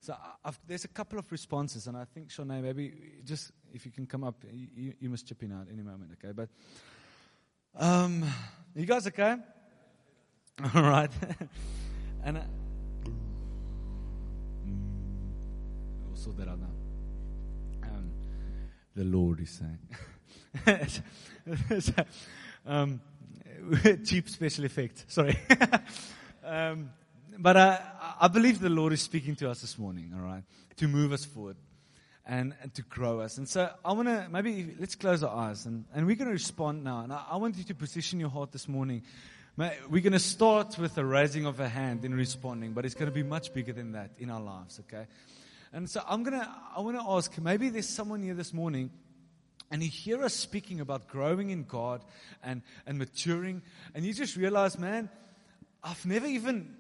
[0.01, 0.15] So
[0.45, 2.93] I've, there's a couple of responses, and I think, Shanae, maybe
[3.25, 6.33] just if you can come up, you, you must chip in at any moment, okay?
[6.33, 6.49] But
[7.75, 8.25] um,
[8.75, 9.37] you guys okay?
[10.75, 11.11] All right.
[12.25, 12.41] and uh,
[16.07, 17.89] we'll sort that out now.
[17.89, 18.11] Um,
[18.95, 19.79] the Lord is saying.
[22.67, 23.01] um,
[24.05, 25.05] cheap special effect.
[25.09, 25.37] Sorry.
[26.45, 26.91] um,
[27.39, 27.81] but I,
[28.19, 30.43] I believe the Lord is speaking to us this morning, all right,
[30.77, 31.57] to move us forward
[32.25, 33.37] and, and to grow us.
[33.37, 36.33] And so I want to, maybe let's close our eyes and, and we're going to
[36.33, 37.01] respond now.
[37.01, 39.03] And I, I want you to position your heart this morning.
[39.59, 43.11] We're going to start with a raising of a hand in responding, but it's going
[43.11, 45.07] to be much bigger than that in our lives, okay?
[45.73, 48.91] And so I'm going to, I want to ask, maybe there's someone here this morning
[49.71, 52.03] and you hear us speaking about growing in God
[52.43, 53.63] and, and maturing,
[53.95, 55.11] and you just realize, man,
[55.83, 56.77] I've never even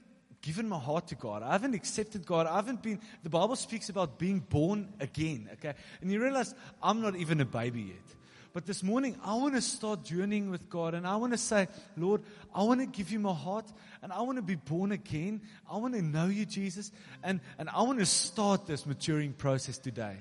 [0.46, 1.42] given my heart to God.
[1.42, 2.46] I haven't accepted God.
[2.46, 5.74] I haven't been, the Bible speaks about being born again, okay?
[6.00, 8.14] And you realize I'm not even a baby yet.
[8.52, 11.66] But this morning, I want to start journeying with God and I want to say,
[11.96, 12.22] Lord,
[12.54, 13.66] I want to give you my heart
[14.02, 15.40] and I want to be born again.
[15.68, 16.92] I want to know you, Jesus.
[17.24, 20.16] And, and I want to start this maturing process today.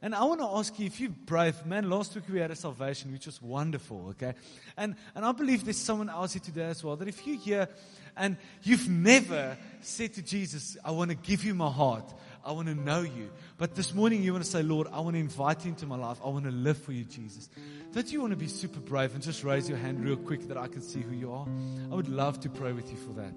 [0.00, 2.56] And I want to ask you if you're brave, man, last week we had a
[2.56, 4.34] salvation, which was wonderful, okay?
[4.76, 7.68] And, and I believe there's someone else here today as well, that if you're here
[8.16, 12.68] and you've never said to Jesus, I want to give you my heart, I want
[12.68, 13.30] to know you.
[13.56, 15.96] But this morning you want to say, Lord, I want to invite you into my
[15.96, 16.18] life.
[16.24, 17.48] I want to live for you, Jesus.
[17.92, 20.56] Don't you want to be super brave and just raise your hand real quick that
[20.56, 21.46] I can see who you are?
[21.90, 23.34] I would love to pray with you for that.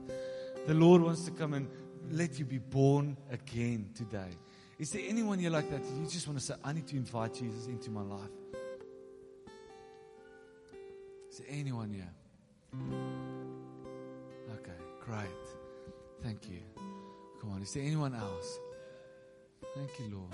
[0.67, 1.67] The Lord wants to come and
[2.11, 4.29] let you be born again today.
[4.81, 5.83] Is there anyone here like that?
[5.95, 8.31] You just want to say, I need to invite Jesus into my life.
[11.29, 12.09] Is there anyone here?
[14.55, 14.71] Okay,
[15.05, 15.27] great.
[16.23, 16.61] Thank you.
[17.39, 18.59] Come on, is there anyone else?
[19.75, 20.33] Thank you, Lord.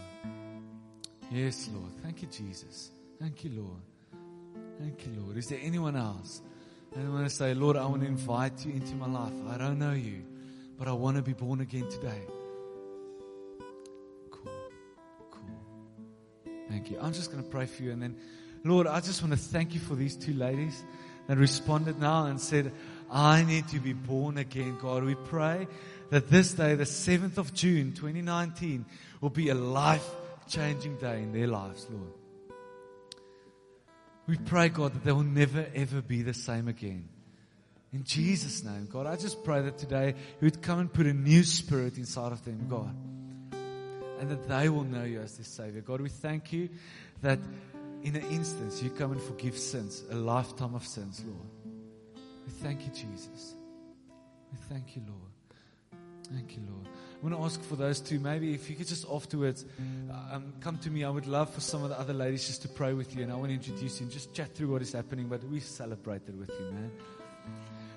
[1.30, 1.92] Yes, Lord.
[2.02, 2.92] Thank you, Jesus.
[3.20, 3.82] Thank you, Lord.
[4.80, 5.36] Thank you, Lord.
[5.36, 6.42] Is there anyone else?
[6.96, 9.34] And I want to say, Lord, I want to invite you into my life.
[9.50, 10.24] I don't know you,
[10.80, 12.22] but I want to be born again today.
[16.78, 17.00] Thank you.
[17.02, 17.92] I'm just going to pray for you.
[17.92, 18.16] And then,
[18.64, 20.84] Lord, I just want to thank you for these two ladies
[21.26, 22.72] that responded now and said,
[23.10, 25.04] I need to be born again, God.
[25.04, 25.68] We pray
[26.12, 28.86] that this day, the 7th of June, 2019,
[29.22, 30.08] will be a life
[30.48, 32.14] changing day in their lives, Lord.
[34.28, 37.10] We pray, God, that they will never, ever be the same again.
[37.92, 41.14] In Jesus' name, God, I just pray that today you would come and put a
[41.14, 42.96] new spirit inside of them, God
[44.20, 45.82] and that they will know you as their Savior.
[45.82, 46.70] God, we thank you
[47.22, 47.40] that
[48.04, 51.50] in an instance you come and forgive sins, a lifetime of sins, Lord.
[52.46, 53.56] We thank you, Jesus.
[54.52, 56.02] We thank you, Lord.
[56.34, 56.88] Thank you, Lord.
[56.88, 58.20] I want to ask for those two.
[58.20, 59.66] Maybe if you could just afterwards
[60.32, 61.04] um, come to me.
[61.04, 63.32] I would love for some of the other ladies just to pray with you, and
[63.32, 65.28] I want to introduce you and just chat through what is happening.
[65.28, 66.92] But we celebrated with you, man.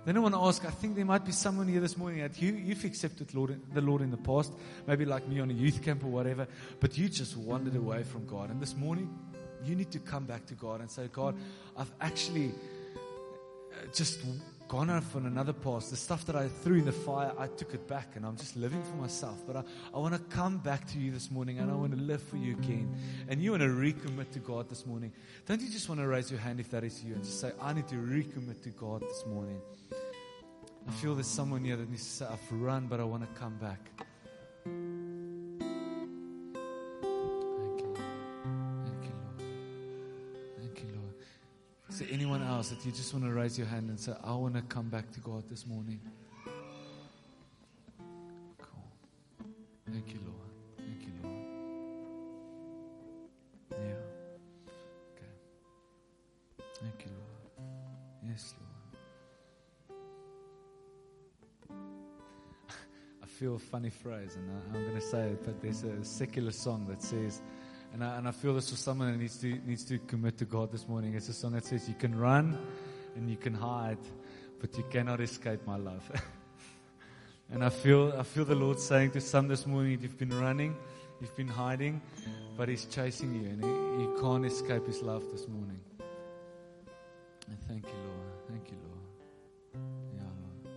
[0.05, 2.41] Then I want to ask, I think there might be someone here this morning that
[2.41, 4.53] you, you've accepted Lord, the Lord in the past,
[4.87, 6.47] maybe like me on a youth camp or whatever,
[6.81, 8.51] but you just wandered away from God.
[8.51, 9.15] And this morning,
[9.63, 11.37] you need to come back to God and say, God,
[11.77, 14.21] I've actually uh, just
[14.71, 15.91] gone off on another path.
[15.91, 18.57] The stuff that I threw in the fire, I took it back and I'm just
[18.57, 19.43] living for myself.
[19.45, 21.99] But I, I want to come back to you this morning and I want to
[21.99, 22.95] live for you again.
[23.29, 25.12] And you want to recommit to God this morning.
[25.47, 27.51] Don't you just want to raise your hand if that is you and just say,
[27.61, 29.61] I need to recommit to God this morning?
[30.87, 33.41] I feel there's someone here that needs to say, I've run, but I want to
[33.41, 33.91] come back.
[42.11, 44.63] anyone else that you just want to raise your hand and say, I want to
[44.63, 46.01] come back to God this morning?
[48.59, 48.85] Cool.
[49.91, 50.51] Thank you, Lord.
[50.79, 51.37] Thank you, Lord.
[53.73, 53.79] Yeah.
[55.17, 55.33] Okay.
[56.81, 57.69] Thank you, Lord.
[58.29, 58.55] Yes,
[59.89, 60.01] Lord.
[63.23, 66.05] I feel a funny phrase, and I, I'm going to say it, but there's a
[66.05, 67.43] secular song that says,
[67.93, 70.45] and I, and I feel this for someone that needs to, needs to commit to
[70.45, 71.14] God this morning.
[71.14, 72.59] It's a song that says, You can run
[73.16, 73.99] and you can hide,
[74.61, 76.09] but you cannot escape my love.
[77.53, 80.76] and I feel, I feel the Lord saying to some this morning, You've been running,
[81.20, 82.01] you've been hiding,
[82.57, 83.70] but He's chasing you, and he,
[84.05, 85.80] you can't escape His love this morning.
[87.49, 88.49] And thank you, Lord.
[88.49, 89.84] Thank you, Lord.
[90.14, 90.74] Yeah, Lord.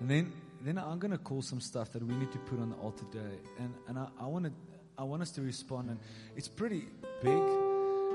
[0.00, 2.70] And then, then I'm going to call some stuff that we need to put on
[2.70, 3.38] the altar today.
[3.58, 4.52] And, and I, I want to
[4.98, 5.98] I want us to respond, and
[6.36, 6.84] it's pretty
[7.22, 7.42] big.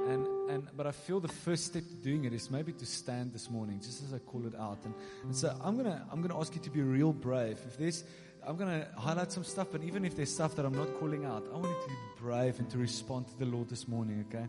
[0.07, 3.33] And, and but I feel the first step to doing it is maybe to stand
[3.33, 4.79] this morning, just as I call it out.
[4.85, 7.59] And, and so I'm gonna I'm gonna ask you to be real brave.
[7.67, 8.03] If there's
[8.47, 11.45] I'm gonna highlight some stuff, but even if there's stuff that I'm not calling out,
[11.53, 14.25] I want you to be brave and to respond to the Lord this morning.
[14.29, 14.47] Okay.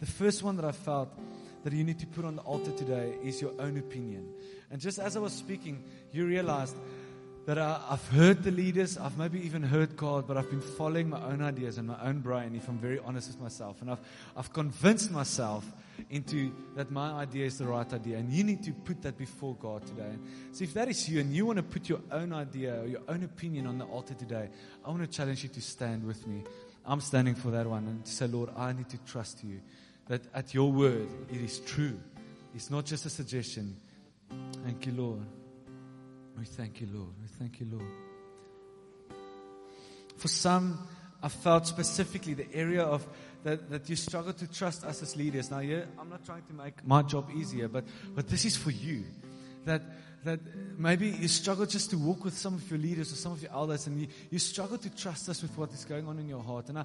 [0.00, 1.16] The first one that I felt
[1.62, 4.28] that you need to put on the altar today is your own opinion.
[4.70, 6.76] And just as I was speaking, you realized
[7.44, 11.08] that I, have heard the leaders, I've maybe even heard God, but I've been following
[11.08, 13.80] my own ideas and my own brain, if I'm very honest with myself.
[13.80, 14.00] And I've,
[14.36, 15.64] I've convinced myself
[16.10, 18.18] into that my idea is the right idea.
[18.18, 20.12] And you need to put that before God today.
[20.52, 23.02] So if that is you and you want to put your own idea or your
[23.08, 24.48] own opinion on the altar today,
[24.84, 26.44] I want to challenge you to stand with me.
[26.86, 29.60] I'm standing for that one and to say, Lord, I need to trust you.
[30.06, 31.98] That at your word, it is true.
[32.54, 33.76] It's not just a suggestion.
[34.64, 35.41] Thank you, Lord.
[36.38, 37.10] We thank you, Lord.
[37.20, 37.90] We thank you, Lord.
[40.16, 40.86] For some,
[41.22, 43.06] I felt specifically the area of
[43.44, 45.50] that, that you struggle to trust us as leaders.
[45.50, 49.04] Now, I'm not trying to make my job easier, but, but this is for you.
[49.64, 49.82] That,
[50.24, 50.40] that
[50.78, 53.52] maybe you struggle just to walk with some of your leaders or some of your
[53.52, 56.42] elders, and you, you struggle to trust us with what is going on in your
[56.42, 56.68] heart.
[56.68, 56.84] And I,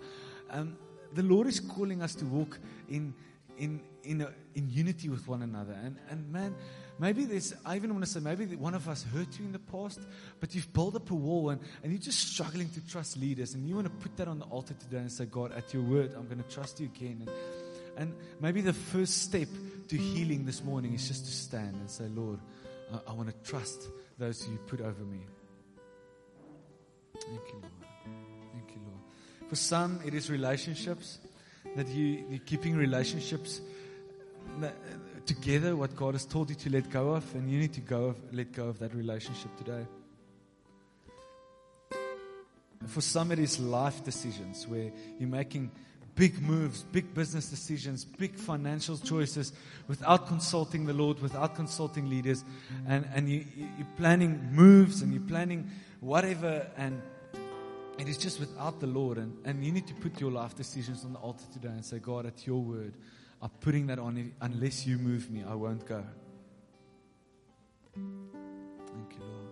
[0.49, 0.77] um,
[1.13, 3.13] the Lord is calling us to walk in,
[3.57, 5.77] in, in, a, in unity with one another.
[5.83, 6.55] And, and man,
[6.99, 9.59] Maybe there's, I even want to say, maybe one of us hurt you in the
[9.59, 9.99] past,
[10.39, 13.53] but you've built up a wall and, and you're just struggling to trust leaders.
[13.53, 15.83] And you want to put that on the altar today and say, God, at your
[15.83, 17.27] word, I'm going to trust you again.
[17.27, 17.31] And,
[17.97, 19.47] and maybe the first step
[19.89, 22.39] to healing this morning is just to stand and say, Lord,
[22.91, 25.19] I, I want to trust those who you put over me.
[27.13, 27.73] Thank you, Lord.
[28.53, 29.49] Thank you, Lord.
[29.49, 31.19] For some, it is relationships
[31.75, 33.61] that you, you're keeping relationships
[35.27, 38.15] together what God has told you to let go of, and you need to go
[38.31, 39.85] let go of that relationship today.
[42.87, 45.71] For some, it is life decisions where you're making
[46.15, 49.53] big moves, big business decisions, big financial choices
[49.87, 52.43] without consulting the Lord, without consulting leaders,
[52.87, 53.45] and, and you,
[53.77, 55.69] you're planning moves and you're planning
[55.99, 57.01] whatever, and
[57.99, 59.17] it is just without the Lord.
[59.17, 61.99] And, and you need to put your life decisions on the altar today and say,
[61.99, 62.93] God, at your word,
[63.41, 64.33] I'm putting that on.
[64.41, 66.03] Unless you move me, I won't go.
[67.93, 69.47] Thank you, Lord.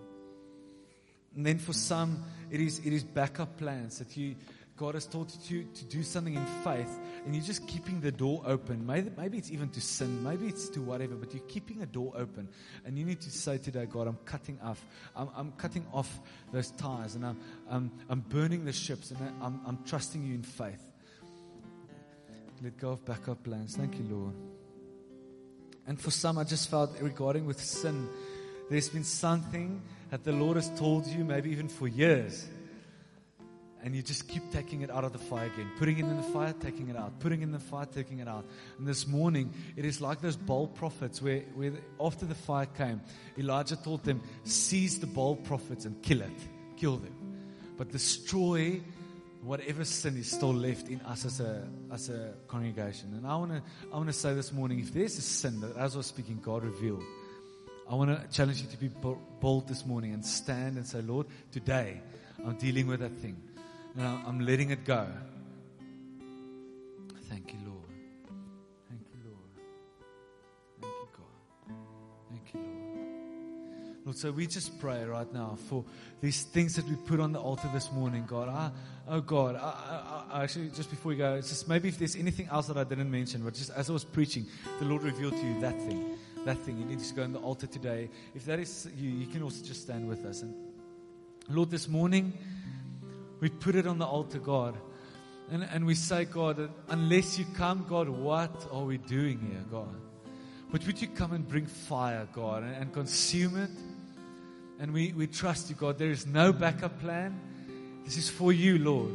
[1.36, 4.36] And then for some, it is, it is backup plans that you,
[4.76, 8.12] God has taught you to, to do something in faith, and you're just keeping the
[8.12, 8.86] door open.
[8.86, 12.12] Maybe, maybe it's even to sin, maybe it's to whatever, but you're keeping a door
[12.16, 12.48] open.
[12.84, 14.84] And you need to say today, God, I'm cutting off.
[15.14, 16.20] I'm, I'm cutting off
[16.52, 17.38] those ties, and I'm,
[17.70, 20.85] I'm, I'm burning the ships, and I'm, I'm trusting you in faith.
[22.62, 23.76] Let go of backup plans.
[23.76, 24.34] Thank you, Lord.
[25.86, 28.08] And for some, I just felt regarding with sin,
[28.70, 32.48] there's been something that the Lord has told you, maybe even for years.
[33.82, 36.22] And you just keep taking it out of the fire again, putting it in the
[36.22, 38.44] fire, taking it out, putting it in the fire, taking it out.
[38.78, 43.00] And this morning, it is like those Baal prophets where, where after the fire came,
[43.38, 47.14] Elijah told them, seize the Baal prophets and kill it, kill them.
[47.76, 48.80] But destroy
[49.46, 53.14] whatever sin is still left in us as a as a congregation.
[53.14, 55.76] And I want to I want to say this morning, if there's a sin that
[55.76, 57.04] as I was speaking, God revealed,
[57.88, 58.90] I want to challenge you to be
[59.40, 62.00] bold this morning and stand and say, Lord, today
[62.44, 63.36] I'm dealing with that thing,
[63.96, 65.06] and I'm letting it go.
[67.28, 67.75] Thank you, Lord.
[74.06, 74.16] Lord.
[74.16, 75.84] So we just pray right now for
[76.22, 78.48] these things that we put on the altar this morning, God.
[78.48, 78.70] I,
[79.08, 82.66] Oh God, I, I, actually, just before we go, just maybe if there's anything else
[82.66, 84.46] that I didn't mention, but just as I was preaching,
[84.80, 86.76] the Lord revealed to you that thing, that thing.
[86.76, 88.10] You need to go on the altar today.
[88.34, 90.42] If that is you, you can also just stand with us.
[90.42, 90.54] And
[91.48, 92.32] Lord, this morning,
[93.38, 94.76] we put it on the altar, God.
[95.52, 99.94] And, and we say, God, unless you come, God, what are we doing here, God?
[100.72, 103.70] But would you come and bring fire, God, and, and consume it?
[104.78, 105.98] And we, we trust you, God.
[105.98, 107.38] There is no backup plan.
[108.04, 109.14] This is for you, Lord.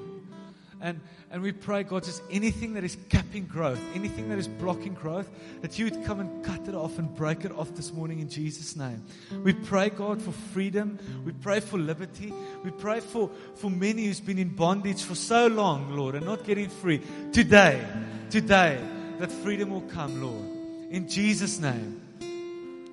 [0.81, 0.99] And,
[1.29, 5.29] and we pray, God, just anything that is capping growth, anything that is blocking growth,
[5.61, 8.27] that you would come and cut it off and break it off this morning in
[8.27, 9.03] Jesus' name.
[9.43, 10.97] We pray, God, for freedom.
[11.23, 12.33] We pray for liberty.
[12.63, 16.43] We pray for, for many who's been in bondage for so long, Lord, and not
[16.43, 17.01] getting free.
[17.31, 17.85] Today,
[18.31, 18.83] today,
[19.19, 20.49] that freedom will come, Lord.
[20.89, 22.01] In Jesus' name.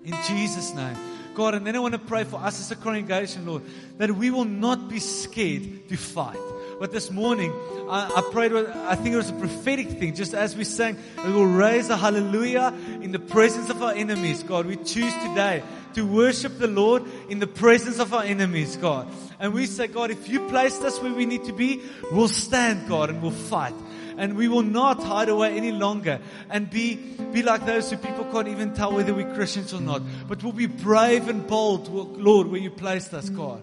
[0.05, 0.97] In Jesus' name.
[1.39, 3.63] God, and then I want to pray for us as a congregation, Lord,
[3.99, 6.37] that we will not be scared to fight.
[6.81, 7.53] But this morning,
[7.89, 11.31] I, I prayed, I think it was a prophetic thing, just as we sang, we
[11.31, 14.67] will raise a hallelujah in the presence of our enemies, God.
[14.67, 15.63] We choose today
[15.95, 19.07] to worship the Lord in the presence of our enemies, God.
[19.39, 22.89] And we say, God, if you placed us where we need to be, we'll stand,
[22.89, 23.75] God, and we'll fight.
[24.19, 26.97] And we will not hide away any longer and be,
[27.33, 30.03] be like those who people can't even tell whether we're Christians or not.
[30.29, 33.63] But we'll be brave and bold, Lord, where you placed us, God.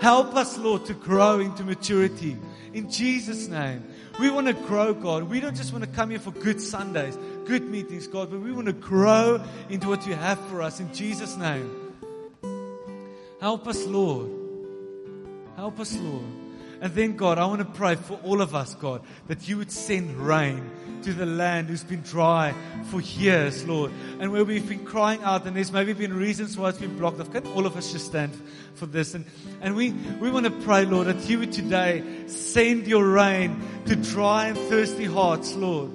[0.00, 2.36] Help us, Lord, to grow into maturity.
[2.74, 3.82] In Jesus' name.
[4.18, 5.24] We want to grow, God.
[5.24, 8.52] We don't just want to come here for good Sundays, good meetings, God, but we
[8.52, 11.70] want to grow into what you have for us in Jesus' name.
[13.40, 14.30] Help us, Lord.
[15.56, 16.45] Help us, Lord.
[16.80, 19.72] And then, God, I want to pray for all of us, God, that you would
[19.72, 20.70] send rain
[21.02, 22.54] to the land who's been dry
[22.90, 23.92] for years, Lord.
[24.20, 27.20] And where we've been crying out, and there's maybe been reasons why it's been blocked
[27.20, 27.32] off.
[27.32, 28.32] Can all of us just stand
[28.74, 29.14] for this?
[29.14, 29.24] And,
[29.60, 33.96] and we, we want to pray, Lord, that you would today send your rain to
[33.96, 35.90] dry and thirsty hearts, Lord.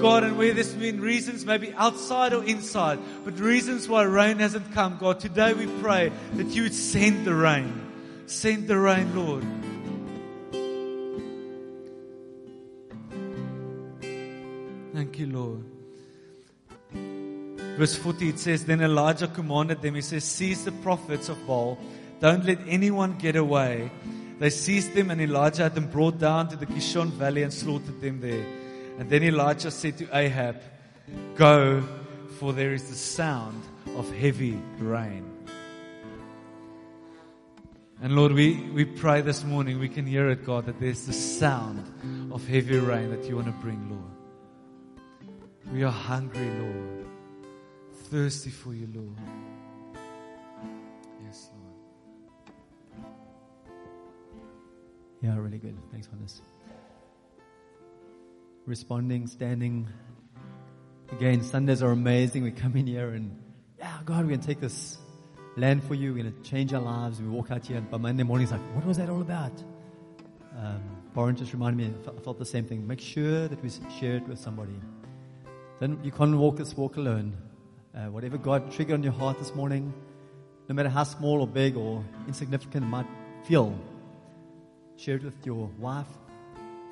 [0.00, 4.72] God, and where there's been reasons, maybe outside or inside, but reasons why rain hasn't
[4.72, 7.85] come, God, today we pray that you would send the rain.
[8.26, 9.44] Send the rain, Lord.
[14.92, 15.64] Thank you, Lord.
[17.76, 21.78] Verse 40, it says, Then Elijah commanded them, he says, Seize the prophets of Baal.
[22.18, 23.90] Don't let anyone get away.
[24.38, 28.00] They seized them, and Elijah had them brought down to the Kishon valley and slaughtered
[28.00, 28.44] them there.
[28.98, 30.60] And then Elijah said to Ahab,
[31.36, 31.82] Go,
[32.40, 33.62] for there is the sound
[33.96, 35.35] of heavy rain.
[38.02, 41.14] And Lord, we, we pray this morning, we can hear it, God, that there's the
[41.14, 44.02] sound of heavy rain that you want to bring, Lord.
[45.72, 47.06] We are hungry, Lord.
[48.10, 49.16] Thirsty for you, Lord.
[51.24, 51.50] Yes,
[52.94, 53.12] Lord.
[55.22, 55.76] Yeah, really good.
[55.90, 56.42] Thanks, Hannes.
[58.66, 59.88] Responding, standing.
[61.12, 62.42] Again, Sundays are amazing.
[62.42, 63.42] We come in here and,
[63.78, 64.98] yeah, God, we can take this
[65.56, 66.12] land for you.
[66.12, 67.20] We're going to change our lives.
[67.20, 69.52] We walk out here, and by Monday morning, it's like, what was that all about?
[70.58, 70.82] Um,
[71.14, 72.86] Warren just reminded me, I felt the same thing.
[72.86, 74.78] Make sure that we share it with somebody.
[75.80, 77.36] Then you can't walk this walk alone.
[77.94, 79.94] Uh, whatever God triggered on your heart this morning,
[80.68, 83.06] no matter how small or big or insignificant it might
[83.44, 83.78] feel,
[84.96, 86.06] share it with your wife,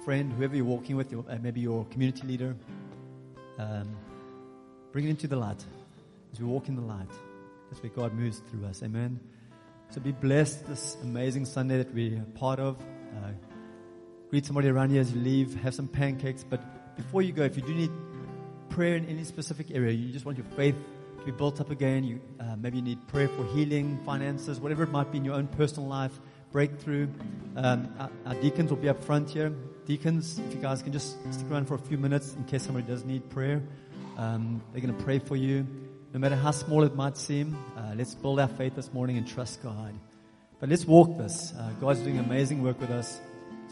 [0.04, 2.56] friend, whoever you're walking with, your, uh, maybe your community leader.
[3.58, 3.94] Um,
[4.92, 5.62] bring it into the light
[6.32, 7.10] as we walk in the light.
[7.74, 8.84] That's where God moves through us.
[8.84, 9.18] Amen.
[9.90, 12.76] So be blessed this amazing Sunday that we're part of.
[12.80, 13.30] Uh,
[14.30, 15.60] greet somebody around here as you leave.
[15.62, 16.44] Have some pancakes.
[16.48, 17.90] But before you go, if you do need
[18.68, 20.76] prayer in any specific area, you just want your faith
[21.18, 22.04] to be built up again.
[22.04, 25.34] You uh, maybe you need prayer for healing, finances, whatever it might be in your
[25.34, 26.20] own personal life,
[26.52, 27.08] breakthrough.
[27.56, 29.52] Um, our, our deacons will be up front here.
[29.84, 32.86] Deacons, if you guys can just stick around for a few minutes in case somebody
[32.86, 33.60] does need prayer,
[34.16, 35.66] um, they're going to pray for you
[36.14, 37.56] no matter how small it might seem.
[37.76, 39.92] Uh, let's build our faith this morning and trust God.
[40.60, 41.52] But let's walk this.
[41.58, 43.20] Uh, God's doing amazing work with us.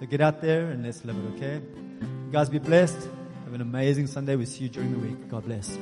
[0.01, 1.63] So get out there and let's live it, okay?
[2.01, 2.99] You guys be blessed.
[3.45, 4.35] Have an amazing Sunday.
[4.35, 5.29] We'll see you during the week.
[5.31, 5.79] God bless.